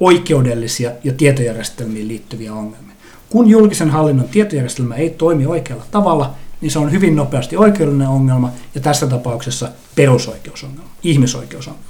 oikeudellisia 0.00 0.90
ja 1.04 1.12
tietojärjestelmiin 1.12 2.08
liittyviä 2.08 2.52
ongelmia. 2.54 2.94
Kun 3.28 3.50
julkisen 3.50 3.90
hallinnon 3.90 4.28
tietojärjestelmä 4.28 4.94
ei 4.94 5.10
toimi 5.10 5.46
oikealla 5.46 5.84
tavalla, 5.90 6.34
niin 6.60 6.70
se 6.70 6.78
on 6.78 6.92
hyvin 6.92 7.16
nopeasti 7.16 7.56
oikeudellinen 7.56 8.08
ongelma 8.08 8.52
ja 8.74 8.80
tässä 8.80 9.06
tapauksessa 9.06 9.68
perusoikeusongelma, 9.94 10.90
ihmisoikeusongelma. 11.02 11.88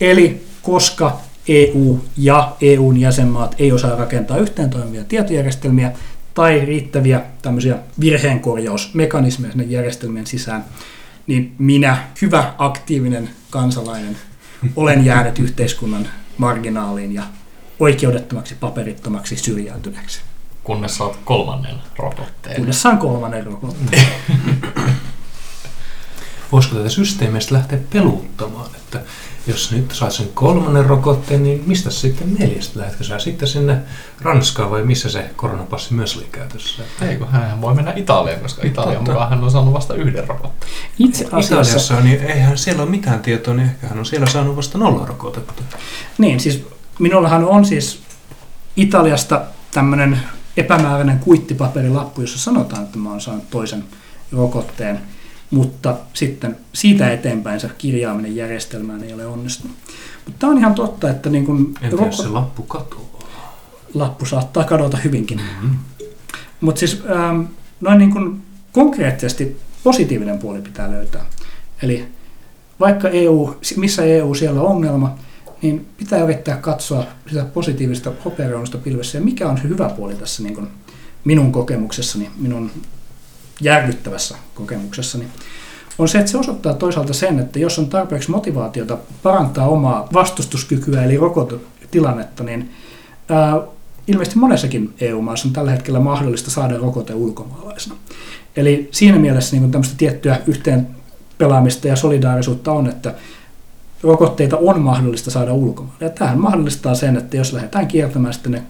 Eli 0.00 0.46
koska 0.62 1.20
EU 1.48 2.04
ja 2.16 2.56
EUn 2.60 3.00
jäsenmaat 3.00 3.54
ei 3.58 3.72
osaa 3.72 3.96
rakentaa 3.96 4.38
yhteen 4.38 4.70
toimivia 4.70 5.04
tietojärjestelmiä 5.04 5.92
tai 6.34 6.64
riittäviä 6.64 7.22
tämmöisiä 7.42 7.78
virheenkorjausmekanismeja 8.00 9.52
sinne 9.52 9.64
järjestelmien 9.64 10.26
sisään, 10.26 10.64
niin 11.26 11.54
minä, 11.58 11.98
hyvä 12.22 12.54
aktiivinen 12.58 13.30
kansalainen, 13.50 14.16
olen 14.76 15.04
jäänyt 15.04 15.38
yhteiskunnan 15.38 16.08
marginaaliin 16.38 17.14
ja 17.14 17.22
oikeudettomaksi, 17.80 18.54
paperittomaksi, 18.54 19.36
syrjäytyneeksi. 19.36 20.20
Kunnes 20.64 20.96
saat 20.96 21.18
kolmannen 21.24 21.74
rokotteen. 21.96 22.56
Kunnes 22.56 22.82
saan 22.82 22.98
kolmannen 22.98 23.46
rokotteen. 23.46 24.06
voisiko 26.52 26.76
tätä 26.76 26.88
systeemistä 26.88 27.54
lähteä 27.54 27.78
peluuttamaan, 27.92 28.66
että 28.76 29.00
jos 29.46 29.72
nyt 29.72 29.90
saat 29.92 30.12
sen 30.12 30.28
kolmannen 30.34 30.86
rokotteen, 30.86 31.42
niin 31.42 31.62
mistä 31.66 31.90
sitten 31.90 32.34
neljästä? 32.34 32.80
Lähdetkö 32.80 33.04
sä 33.04 33.18
sitten 33.18 33.48
sinne 33.48 33.76
Ranskaan 34.20 34.70
vai 34.70 34.82
missä 34.82 35.08
se 35.08 35.30
koronapassi 35.36 35.94
myös 35.94 36.16
oli 36.16 36.26
käytössä? 36.32 36.82
Ei, 37.00 37.16
kun 37.16 37.28
hän 37.28 37.60
voi 37.60 37.74
mennä 37.74 37.92
Italiaan, 37.96 38.40
koska 38.40 38.66
Italian 38.66 38.96
Totta. 38.96 39.10
mukaan 39.12 39.30
hän 39.30 39.44
on 39.44 39.50
saanut 39.50 39.74
vasta 39.74 39.94
yhden 39.94 40.28
rokotteen. 40.28 40.72
Itse 40.98 41.24
asiassa, 41.24 41.54
Italiassa 41.54 41.96
on, 41.96 42.04
niin 42.04 42.22
eihän 42.22 42.58
siellä 42.58 42.82
ole 42.82 42.90
mitään 42.90 43.20
tietoa, 43.20 43.54
niin 43.54 43.68
ehkä 43.68 43.86
hän 43.88 43.98
on 43.98 44.06
siellä 44.06 44.26
saanut 44.26 44.56
vasta 44.56 44.78
nolla 44.78 45.06
rokotetta. 45.06 45.62
niin 46.18 46.40
siis 46.40 46.66
minullahan 46.98 47.44
on 47.44 47.64
siis 47.64 48.02
Italiasta 48.76 49.42
tämmöinen 49.70 50.20
epämääräinen 50.56 51.18
kuittipaperilappu, 51.18 52.20
jossa 52.20 52.38
sanotaan, 52.38 52.82
että 52.82 52.98
mä 52.98 53.10
oon 53.10 53.20
saanut 53.20 53.50
toisen 53.50 53.84
rokotteen, 54.32 55.00
mutta 55.50 55.96
sitten 56.12 56.56
siitä 56.72 57.10
eteenpäin 57.10 57.60
se 57.60 57.70
kirjaaminen 57.78 58.36
järjestelmään 58.36 59.04
ei 59.04 59.12
ole 59.12 59.26
onnistunut. 59.26 59.76
Mutta 60.24 60.38
tämä 60.38 60.52
on 60.52 60.58
ihan 60.58 60.74
totta, 60.74 61.10
että 61.10 61.30
niin 61.30 61.46
kun 61.46 61.74
Entä 61.80 62.04
jos 62.04 62.16
se 62.16 62.28
lappu 62.28 62.62
katoaa? 62.62 63.04
lappu 63.94 64.24
saattaa 64.24 64.64
kadota 64.64 64.96
hyvinkin. 64.96 65.38
Mm-hmm. 65.38 65.78
Mutta 66.60 66.78
siis 66.78 67.02
ähm, 67.10 67.42
noin 67.80 67.98
niin 67.98 68.10
kuin 68.10 68.42
konkreettisesti 68.72 69.56
positiivinen 69.84 70.38
puoli 70.38 70.60
pitää 70.60 70.90
löytää. 70.90 71.26
Eli 71.82 72.08
vaikka 72.80 73.08
EU, 73.08 73.56
missä 73.76 74.04
EU 74.04 74.34
siellä 74.34 74.60
on 74.60 74.66
ongelma, 74.66 75.18
niin 75.64 75.86
pitää 75.96 76.24
yrittää 76.24 76.56
katsoa 76.56 77.04
sitä 77.28 77.44
positiivista 77.44 78.12
hopeareunasta 78.24 78.78
pilvessä. 78.78 79.18
Ja 79.18 79.24
mikä 79.24 79.48
on 79.48 79.58
se 79.58 79.62
hyvä 79.62 79.88
puoli 79.88 80.14
tässä 80.14 80.42
niin 80.42 80.54
kuin 80.54 80.68
minun 81.24 81.52
kokemuksessani, 81.52 82.30
minun 82.36 82.70
järkyttävässä 83.60 84.36
kokemuksessani, 84.54 85.24
on 85.98 86.08
se, 86.08 86.18
että 86.18 86.30
se 86.30 86.38
osoittaa 86.38 86.74
toisaalta 86.74 87.12
sen, 87.14 87.38
että 87.38 87.58
jos 87.58 87.78
on 87.78 87.88
tarpeeksi 87.88 88.30
motivaatiota 88.30 88.98
parantaa 89.22 89.68
omaa 89.68 90.08
vastustuskykyä 90.12 91.04
eli 91.04 91.16
rokotetilannetta, 91.16 92.44
niin 92.44 92.70
ää, 93.28 93.60
ilmeisesti 94.06 94.38
monessakin 94.38 94.94
EU-maassa 95.00 95.48
on 95.48 95.52
tällä 95.52 95.70
hetkellä 95.70 96.00
mahdollista 96.00 96.50
saada 96.50 96.78
rokote 96.78 97.14
ulkomaalaisena. 97.14 97.96
Eli 98.56 98.88
siinä 98.90 99.18
mielessä 99.18 99.56
niin 99.56 99.70
tämmöistä 99.70 99.94
tiettyä 99.96 100.40
yhteen 100.46 100.86
pelaamista 101.38 101.88
ja 101.88 101.96
solidaarisuutta 101.96 102.72
on, 102.72 102.88
että 102.88 103.14
rokotteita 104.04 104.56
on 104.56 104.80
mahdollista 104.80 105.30
saada 105.30 105.52
ulkomaille. 105.52 106.04
Ja 106.04 106.10
tämähän 106.10 106.38
mahdollistaa 106.38 106.94
sen, 106.94 107.16
että 107.16 107.36
jos 107.36 107.52
lähdetään 107.52 107.86
kiertämään 107.88 108.34
sitten 108.34 108.52
ne, 108.52 108.62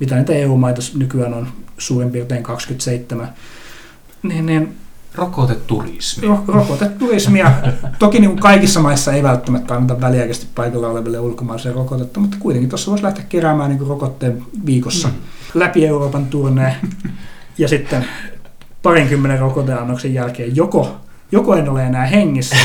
mitä 0.00 0.16
niitä 0.16 0.32
EU-maita 0.32 0.80
nykyään 0.96 1.34
on 1.34 1.48
suurin 1.78 2.10
piirtein 2.10 2.42
27, 2.42 3.28
niin, 4.22 4.46
niin 4.46 4.76
Rokoteturismi. 5.14 6.28
ro- 6.28 6.42
rokoteturismia. 6.46 7.52
Toki 7.98 8.20
niin 8.20 8.30
kuin 8.30 8.40
kaikissa 8.40 8.80
maissa 8.80 9.12
ei 9.12 9.22
välttämättä 9.22 9.74
anneta 9.74 10.00
väliaikaisesti 10.00 10.46
paikalla 10.54 10.88
oleville 10.88 11.18
ulkomaisille 11.18 11.74
rokotetta, 11.74 12.20
mutta 12.20 12.36
kuitenkin 12.40 12.68
tuossa 12.68 12.90
voisi 12.90 13.04
lähteä 13.04 13.24
keräämään 13.28 13.68
niin 13.70 13.78
kuin 13.78 13.88
rokotteen 13.88 14.42
viikossa 14.66 15.08
Mm. 15.08 15.14
läpi 15.54 15.86
Euroopan 15.86 16.26
turneen 16.26 16.74
ja 17.58 17.68
sitten 17.68 18.04
parinkymmenen 18.82 19.38
rokoteannoksen 19.38 20.14
jälkeen 20.14 20.56
joko, 20.56 20.96
joko 21.32 21.54
en 21.54 21.68
ole 21.68 21.86
enää 21.86 22.06
hengissä 22.06 22.56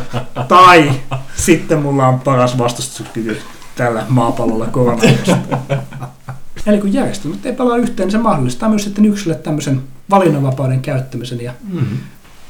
tai 0.48 0.92
sitten 1.36 1.82
mulla 1.82 2.06
on 2.06 2.20
paras 2.20 2.58
vastustuskyky 2.58 3.40
tällä 3.76 4.06
maapallolla 4.08 4.66
koronaa 4.66 5.04
vastaan. 5.04 5.62
Eli 6.66 6.80
kun 6.80 6.92
järjestelmät 6.92 7.46
ei 7.46 7.52
pelaa 7.52 7.76
yhteen, 7.76 8.06
niin 8.06 8.12
se 8.12 8.18
mahdollistaa 8.18 8.68
myös 8.68 8.84
sitten 8.84 9.04
yksilölle 9.04 9.42
tämmöisen 9.42 9.82
valinnanvapauden 10.10 10.80
käyttämisen 10.80 11.40
ja 11.40 11.52
Mm-hmm. 11.72 11.98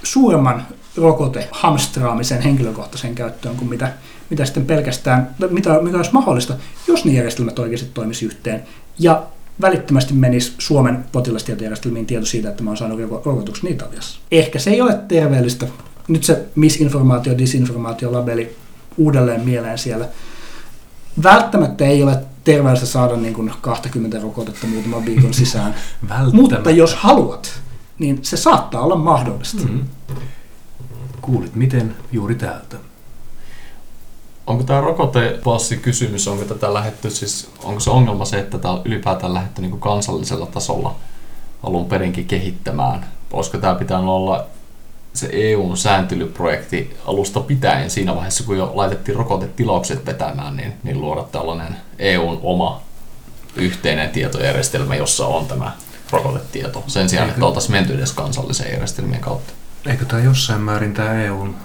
suuremman 0.02 0.66
rokote 0.96 1.48
hamstraamisen 1.50 2.42
henkilökohtaisen 2.42 3.14
käyttöön 3.14 3.56
kuin 3.56 3.68
mitä, 3.68 3.92
mitä 4.30 4.44
sitten 4.44 4.66
pelkästään, 4.66 5.34
mitä, 5.50 5.78
mikä 5.82 5.96
olisi 5.96 6.12
mahdollista, 6.12 6.54
jos 6.88 7.04
ne 7.04 7.12
järjestelmät 7.12 7.58
oikeasti 7.58 7.90
toimisi 7.94 8.24
yhteen 8.24 8.62
ja 8.98 9.22
välittömästi 9.62 10.14
menisi 10.14 10.54
Suomen 10.58 11.04
potilastietojärjestelmiin 11.12 12.06
tieto 12.06 12.26
siitä, 12.26 12.48
että 12.48 12.62
mä 12.62 12.70
oon 12.70 12.76
saanut 12.76 13.00
roko- 13.00 13.22
rokotuksen 13.24 13.72
Italiassa. 13.72 14.20
Ehkä 14.30 14.58
se 14.58 14.70
ei 14.70 14.80
ole 14.80 14.98
terveellistä. 15.08 15.68
Nyt 16.08 16.24
se 16.24 16.44
misinformaatio, 16.54 17.38
disinformaatio 17.38 18.12
labeli 18.12 18.56
uudelleen 18.96 19.40
mieleen 19.40 19.78
siellä. 19.78 20.08
Välttämättä 21.22 21.84
ei 21.84 22.02
ole 22.02 22.18
terveellistä 22.44 22.86
saada 22.86 23.16
niin 23.16 23.34
kuin 23.34 23.52
20 23.60 24.20
rokotetta 24.20 24.66
muutaman 24.66 25.04
viikon 25.04 25.34
sisään. 25.34 25.74
Mutta 26.32 26.70
jos 26.70 26.94
haluat, 26.94 27.60
niin 27.98 28.18
se 28.22 28.36
saattaa 28.36 28.80
olla 28.80 28.96
mahdollista. 28.96 29.62
Mm. 29.62 29.80
Kuulit 31.20 31.54
miten 31.54 31.94
juuri 32.12 32.34
täältä. 32.34 32.76
Onko 34.46 34.64
tämä 34.64 34.80
rokotepassi 34.80 35.76
kysymys, 35.76 36.28
onko 36.28 36.44
tätä 36.44 36.74
lähetty, 36.74 37.10
siis 37.10 37.50
onko 37.64 37.80
se 37.80 37.90
ongelma 37.90 38.24
se, 38.24 38.38
että 38.38 38.58
tämä 38.58 38.74
on 38.74 38.82
ylipäätään 38.84 39.34
lähetty 39.34 39.62
niin 39.62 39.80
kansallisella 39.80 40.46
tasolla 40.46 40.94
alun 41.62 41.86
perinkin 41.86 42.26
kehittämään? 42.26 43.06
Olisiko 43.32 43.58
tämä 43.58 43.74
pitänyt 43.74 44.08
olla 44.08 44.46
se 45.14 45.28
EUn 45.32 45.76
sääntelyprojekti 45.76 46.96
alusta 47.06 47.40
pitäen 47.40 47.90
siinä 47.90 48.14
vaiheessa, 48.14 48.44
kun 48.44 48.56
jo 48.56 48.72
laitettiin 48.74 49.16
rokotetilaukset 49.16 50.06
vetämään, 50.06 50.56
niin, 50.56 50.72
niin 50.82 51.00
luoda 51.00 51.22
tällainen 51.22 51.76
EUn 51.98 52.40
oma 52.42 52.80
yhteinen 53.56 54.10
tietojärjestelmä, 54.10 54.96
jossa 54.96 55.26
on 55.26 55.46
tämä 55.46 55.72
rokotetieto. 56.10 56.84
Sen 56.86 57.08
sijaan, 57.08 57.28
Eikö- 57.28 57.34
että 57.36 57.46
oltaisiin 57.46 57.72
menty 57.72 57.94
edes 57.94 58.12
kansalliseen 58.12 58.72
järjestelmien 58.72 59.20
kautta. 59.20 59.52
Eikö 59.86 60.04
tämä 60.04 60.22
jossain 60.22 60.60
määrin 60.60 60.94
tämä 60.94 61.22
EUn 61.22 61.56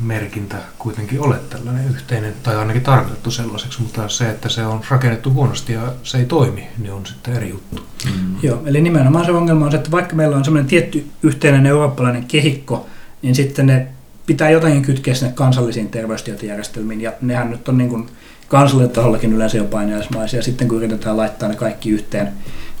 merkintä 0.00 0.56
kuitenkin 0.78 1.20
ole 1.20 1.36
tällainen 1.50 1.88
yhteinen, 1.90 2.34
tai 2.42 2.56
ainakin 2.56 2.82
tarkoitettu 2.82 3.30
sellaiseksi, 3.30 3.82
mutta 3.82 4.08
se, 4.08 4.30
että 4.30 4.48
se 4.48 4.66
on 4.66 4.80
rakennettu 4.90 5.30
huonosti 5.30 5.72
ja 5.72 5.92
se 6.02 6.18
ei 6.18 6.24
toimi, 6.24 6.68
niin 6.78 6.92
on 6.92 7.06
sitten 7.06 7.34
eri 7.34 7.48
juttu. 7.48 7.82
Mm. 8.04 8.36
Joo, 8.42 8.62
eli 8.66 8.80
nimenomaan 8.80 9.24
se 9.24 9.32
ongelma 9.32 9.64
on 9.64 9.70
se, 9.70 9.76
että 9.76 9.90
vaikka 9.90 10.16
meillä 10.16 10.36
on 10.36 10.44
semmoinen 10.44 10.68
tietty 10.68 11.06
yhteinen 11.22 11.66
eurooppalainen 11.66 12.24
kehikko, 12.24 12.86
niin 13.22 13.34
sitten 13.34 13.66
ne 13.66 13.86
pitää 14.26 14.50
jotenkin 14.50 14.82
kytkeä 14.82 15.14
sinne 15.14 15.32
kansallisiin 15.32 15.88
terveystietojärjestelmiin, 15.88 17.00
ja 17.00 17.12
nehän 17.20 17.50
nyt 17.50 17.68
on 17.68 17.78
niin 17.78 17.90
kuin 17.90 18.08
kansallisella 18.48 18.94
tasollakin 18.94 19.32
yleensä 19.32 19.56
jo 19.56 19.64
painajaismaisia, 19.64 20.38
ja 20.38 20.42
sitten 20.42 20.68
kun 20.68 20.76
yritetään 20.78 21.16
laittaa 21.16 21.48
ne 21.48 21.56
kaikki 21.56 21.90
yhteen, 21.90 22.28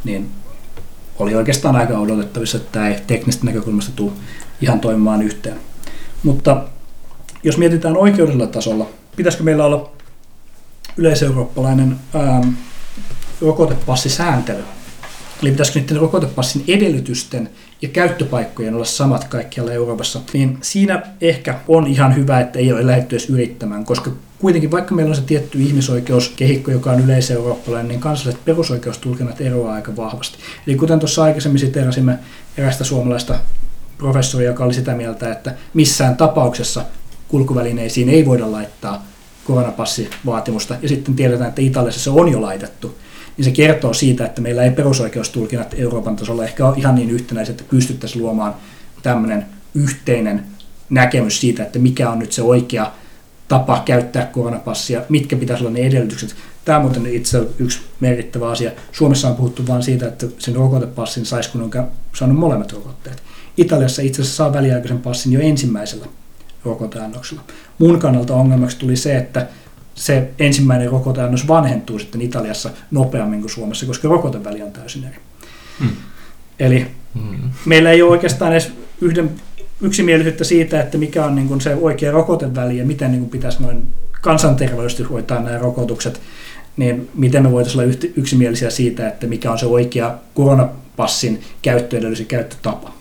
niin 0.04 0.30
oli 1.18 1.34
oikeastaan 1.34 1.76
aika 1.76 1.98
odotettavissa, 1.98 2.58
että 2.58 2.72
tämä 2.72 2.88
ei 2.88 3.00
teknistä 3.06 3.46
näkökulmasta 3.46 3.92
tule 3.96 4.12
ihan 4.60 4.80
toimimaan 4.80 5.22
yhteen. 5.22 5.56
Mutta 6.22 6.62
jos 7.42 7.58
mietitään 7.58 7.96
oikeudellisella 7.96 8.52
tasolla, 8.52 8.86
pitäisikö 9.16 9.44
meillä 9.44 9.64
olla 9.64 9.90
yleiseurooppalainen 10.96 11.96
ähm, 12.14 12.48
rokotepassisääntely? 13.40 14.62
Eli 15.42 15.50
pitäisikö 15.50 15.80
niiden 15.80 15.96
rokotepassin 15.96 16.64
edellytysten 16.68 17.50
ja 17.82 17.88
käyttöpaikkojen 17.88 18.74
olla 18.74 18.84
samat 18.84 19.24
kaikkialla 19.24 19.72
Euroopassa, 19.72 20.20
niin 20.32 20.58
siinä 20.60 21.02
ehkä 21.20 21.60
on 21.68 21.86
ihan 21.86 22.16
hyvä, 22.16 22.40
että 22.40 22.58
ei 22.58 22.72
ole 22.72 22.86
lähdetty 22.86 23.16
edes 23.16 23.30
yrittämään, 23.30 23.84
koska 23.84 24.10
kuitenkin 24.38 24.70
vaikka 24.70 24.94
meillä 24.94 25.10
on 25.10 25.16
se 25.16 25.22
tietty 25.22 25.58
ihmisoikeuskehikko, 25.58 26.70
joka 26.70 26.90
on 26.90 27.00
yleiseurooppalainen, 27.00 27.88
niin 27.88 28.00
kansalliset 28.00 28.44
perusoikeustulkinnat 28.44 29.40
eroaa 29.40 29.74
aika 29.74 29.96
vahvasti. 29.96 30.38
Eli 30.66 30.76
kuten 30.76 30.98
tuossa 30.98 31.22
aikaisemmin 31.22 31.58
siterasimme 31.58 32.18
erästä 32.56 32.84
suomalaista 32.84 33.38
professoria, 33.98 34.48
joka 34.48 34.64
oli 34.64 34.74
sitä 34.74 34.94
mieltä, 34.94 35.32
että 35.32 35.54
missään 35.74 36.16
tapauksessa 36.16 36.84
kulkuvälineisiin 37.28 38.08
ei 38.08 38.26
voida 38.26 38.52
laittaa 38.52 39.06
koronapassivaatimusta, 39.44 40.76
ja 40.82 40.88
sitten 40.88 41.14
tiedetään, 41.14 41.48
että 41.48 41.62
Italiassa 41.62 42.00
se 42.00 42.10
on 42.10 42.32
jo 42.32 42.40
laitettu, 42.42 42.98
niin 43.36 43.44
se 43.44 43.50
kertoo 43.50 43.94
siitä, 43.94 44.26
että 44.26 44.40
meillä 44.40 44.62
ei 44.62 44.70
perusoikeustulkinnat 44.70 45.74
Euroopan 45.78 46.16
tasolla 46.16 46.44
ehkä 46.44 46.66
ole 46.66 46.76
ihan 46.76 46.94
niin 46.94 47.10
yhtenäiset, 47.10 47.60
että 47.60 47.70
pystyttäisiin 47.70 48.22
luomaan 48.22 48.54
tämmöinen 49.02 49.46
yhteinen 49.74 50.44
näkemys 50.90 51.40
siitä, 51.40 51.62
että 51.62 51.78
mikä 51.78 52.10
on 52.10 52.18
nyt 52.18 52.32
se 52.32 52.42
oikea 52.42 52.92
tapa 53.48 53.82
käyttää 53.84 54.26
koronapassia, 54.26 55.02
mitkä 55.08 55.36
pitäisi 55.36 55.64
olla 55.64 55.72
ne 55.72 55.86
edellytykset. 55.86 56.34
Tämä 56.64 56.78
on 56.78 56.84
muuten 56.84 57.06
itse 57.06 57.42
yksi 57.58 57.80
merkittävä 58.00 58.50
asia. 58.50 58.70
Suomessa 58.92 59.28
on 59.28 59.36
puhuttu 59.36 59.66
vain 59.66 59.82
siitä, 59.82 60.08
että 60.08 60.26
sen 60.38 60.54
rokotepassin 60.54 61.26
saisi, 61.26 61.50
kun 61.50 61.62
on 61.62 61.88
saanut 62.14 62.38
molemmat 62.38 62.72
rokotteet. 62.72 63.22
Italiassa 63.56 64.02
itse 64.02 64.22
asiassa 64.22 64.36
saa 64.36 64.52
väliaikaisen 64.52 64.98
passin 64.98 65.32
jo 65.32 65.40
ensimmäisellä 65.40 66.06
rokoteannoksella. 66.68 67.42
Mun 67.78 67.98
kannalta 67.98 68.34
ongelmaksi 68.34 68.78
tuli 68.78 68.96
se, 68.96 69.16
että 69.16 69.46
se 69.94 70.30
ensimmäinen 70.38 70.90
rokoteannos 70.90 71.48
vanhentuu 71.48 71.98
sitten 71.98 72.22
Italiassa 72.22 72.70
nopeammin 72.90 73.40
kuin 73.40 73.50
Suomessa, 73.50 73.86
koska 73.86 74.08
rokoteväli 74.08 74.62
on 74.62 74.72
täysin 74.72 75.04
eri. 75.04 75.16
Hmm. 75.80 75.90
Eli 76.58 76.86
Mm. 77.14 77.50
meillä 77.64 77.90
ei 77.90 78.02
ole 78.02 78.10
oikeastaan 78.10 78.52
edes 78.52 78.72
yhden 79.00 79.30
yksimielisyyttä 79.80 80.44
siitä, 80.44 80.80
että 80.80 80.98
mikä 80.98 81.24
on 81.24 81.34
niin 81.34 81.48
kuin 81.48 81.60
se 81.60 81.74
oikea 81.74 82.12
rokoteväli 82.12 82.78
ja 82.78 82.84
miten 82.84 83.10
niin 83.10 83.20
kuin 83.20 83.30
pitäisi 83.30 83.62
noin 83.62 83.82
kansanterveydellisesti 84.22 85.02
hoitaa 85.02 85.40
nämä 85.40 85.58
rokotukset, 85.58 86.20
niin 86.76 87.08
miten 87.14 87.42
me 87.42 87.52
voitaisiin 87.52 87.84
olla 87.84 87.94
yksimielisiä 88.16 88.70
siitä, 88.70 89.08
että 89.08 89.26
mikä 89.26 89.52
on 89.52 89.58
se 89.58 89.66
oikea 89.66 90.14
koronapassin 90.34 91.40
käyttöedellytys 91.62 92.20
ja 92.20 92.26
käyttötapa. 92.26 92.92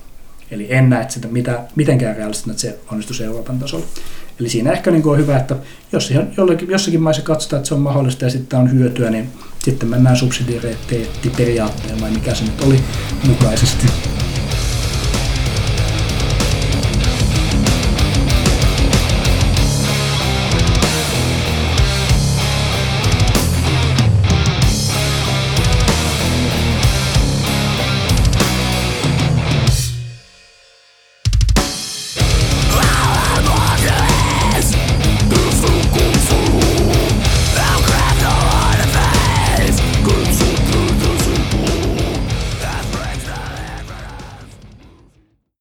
Eli 0.51 0.73
en 0.73 0.89
näe 0.89 1.05
sitä 1.09 1.27
mitä, 1.27 1.63
mitenkään 1.75 2.15
realistina, 2.15 2.51
että 2.51 2.61
se 2.61 2.79
onnistuisi 2.91 3.23
Euroopan 3.23 3.59
tasolla. 3.59 3.85
Eli 4.39 4.49
siinä 4.49 4.71
ehkä 4.71 4.91
niin 4.91 5.07
on 5.07 5.17
hyvä, 5.17 5.37
että 5.37 5.55
jos 5.91 6.13
jollakin, 6.37 6.69
jossakin 6.69 7.01
maissa 7.01 7.21
katsotaan, 7.21 7.57
että 7.57 7.67
se 7.67 7.73
on 7.73 7.81
mahdollista 7.81 8.25
ja 8.25 8.31
sitten 8.31 8.59
on 8.59 8.71
hyötyä, 8.71 9.09
niin 9.09 9.29
sitten 9.63 9.89
mennään 9.89 10.17
subsidiariteettiperiaatteen 10.17 12.01
vai 12.01 12.11
mikä 12.11 12.35
se 12.35 12.43
nyt 12.43 12.61
oli 12.61 12.79
mukaisesti. 13.27 13.87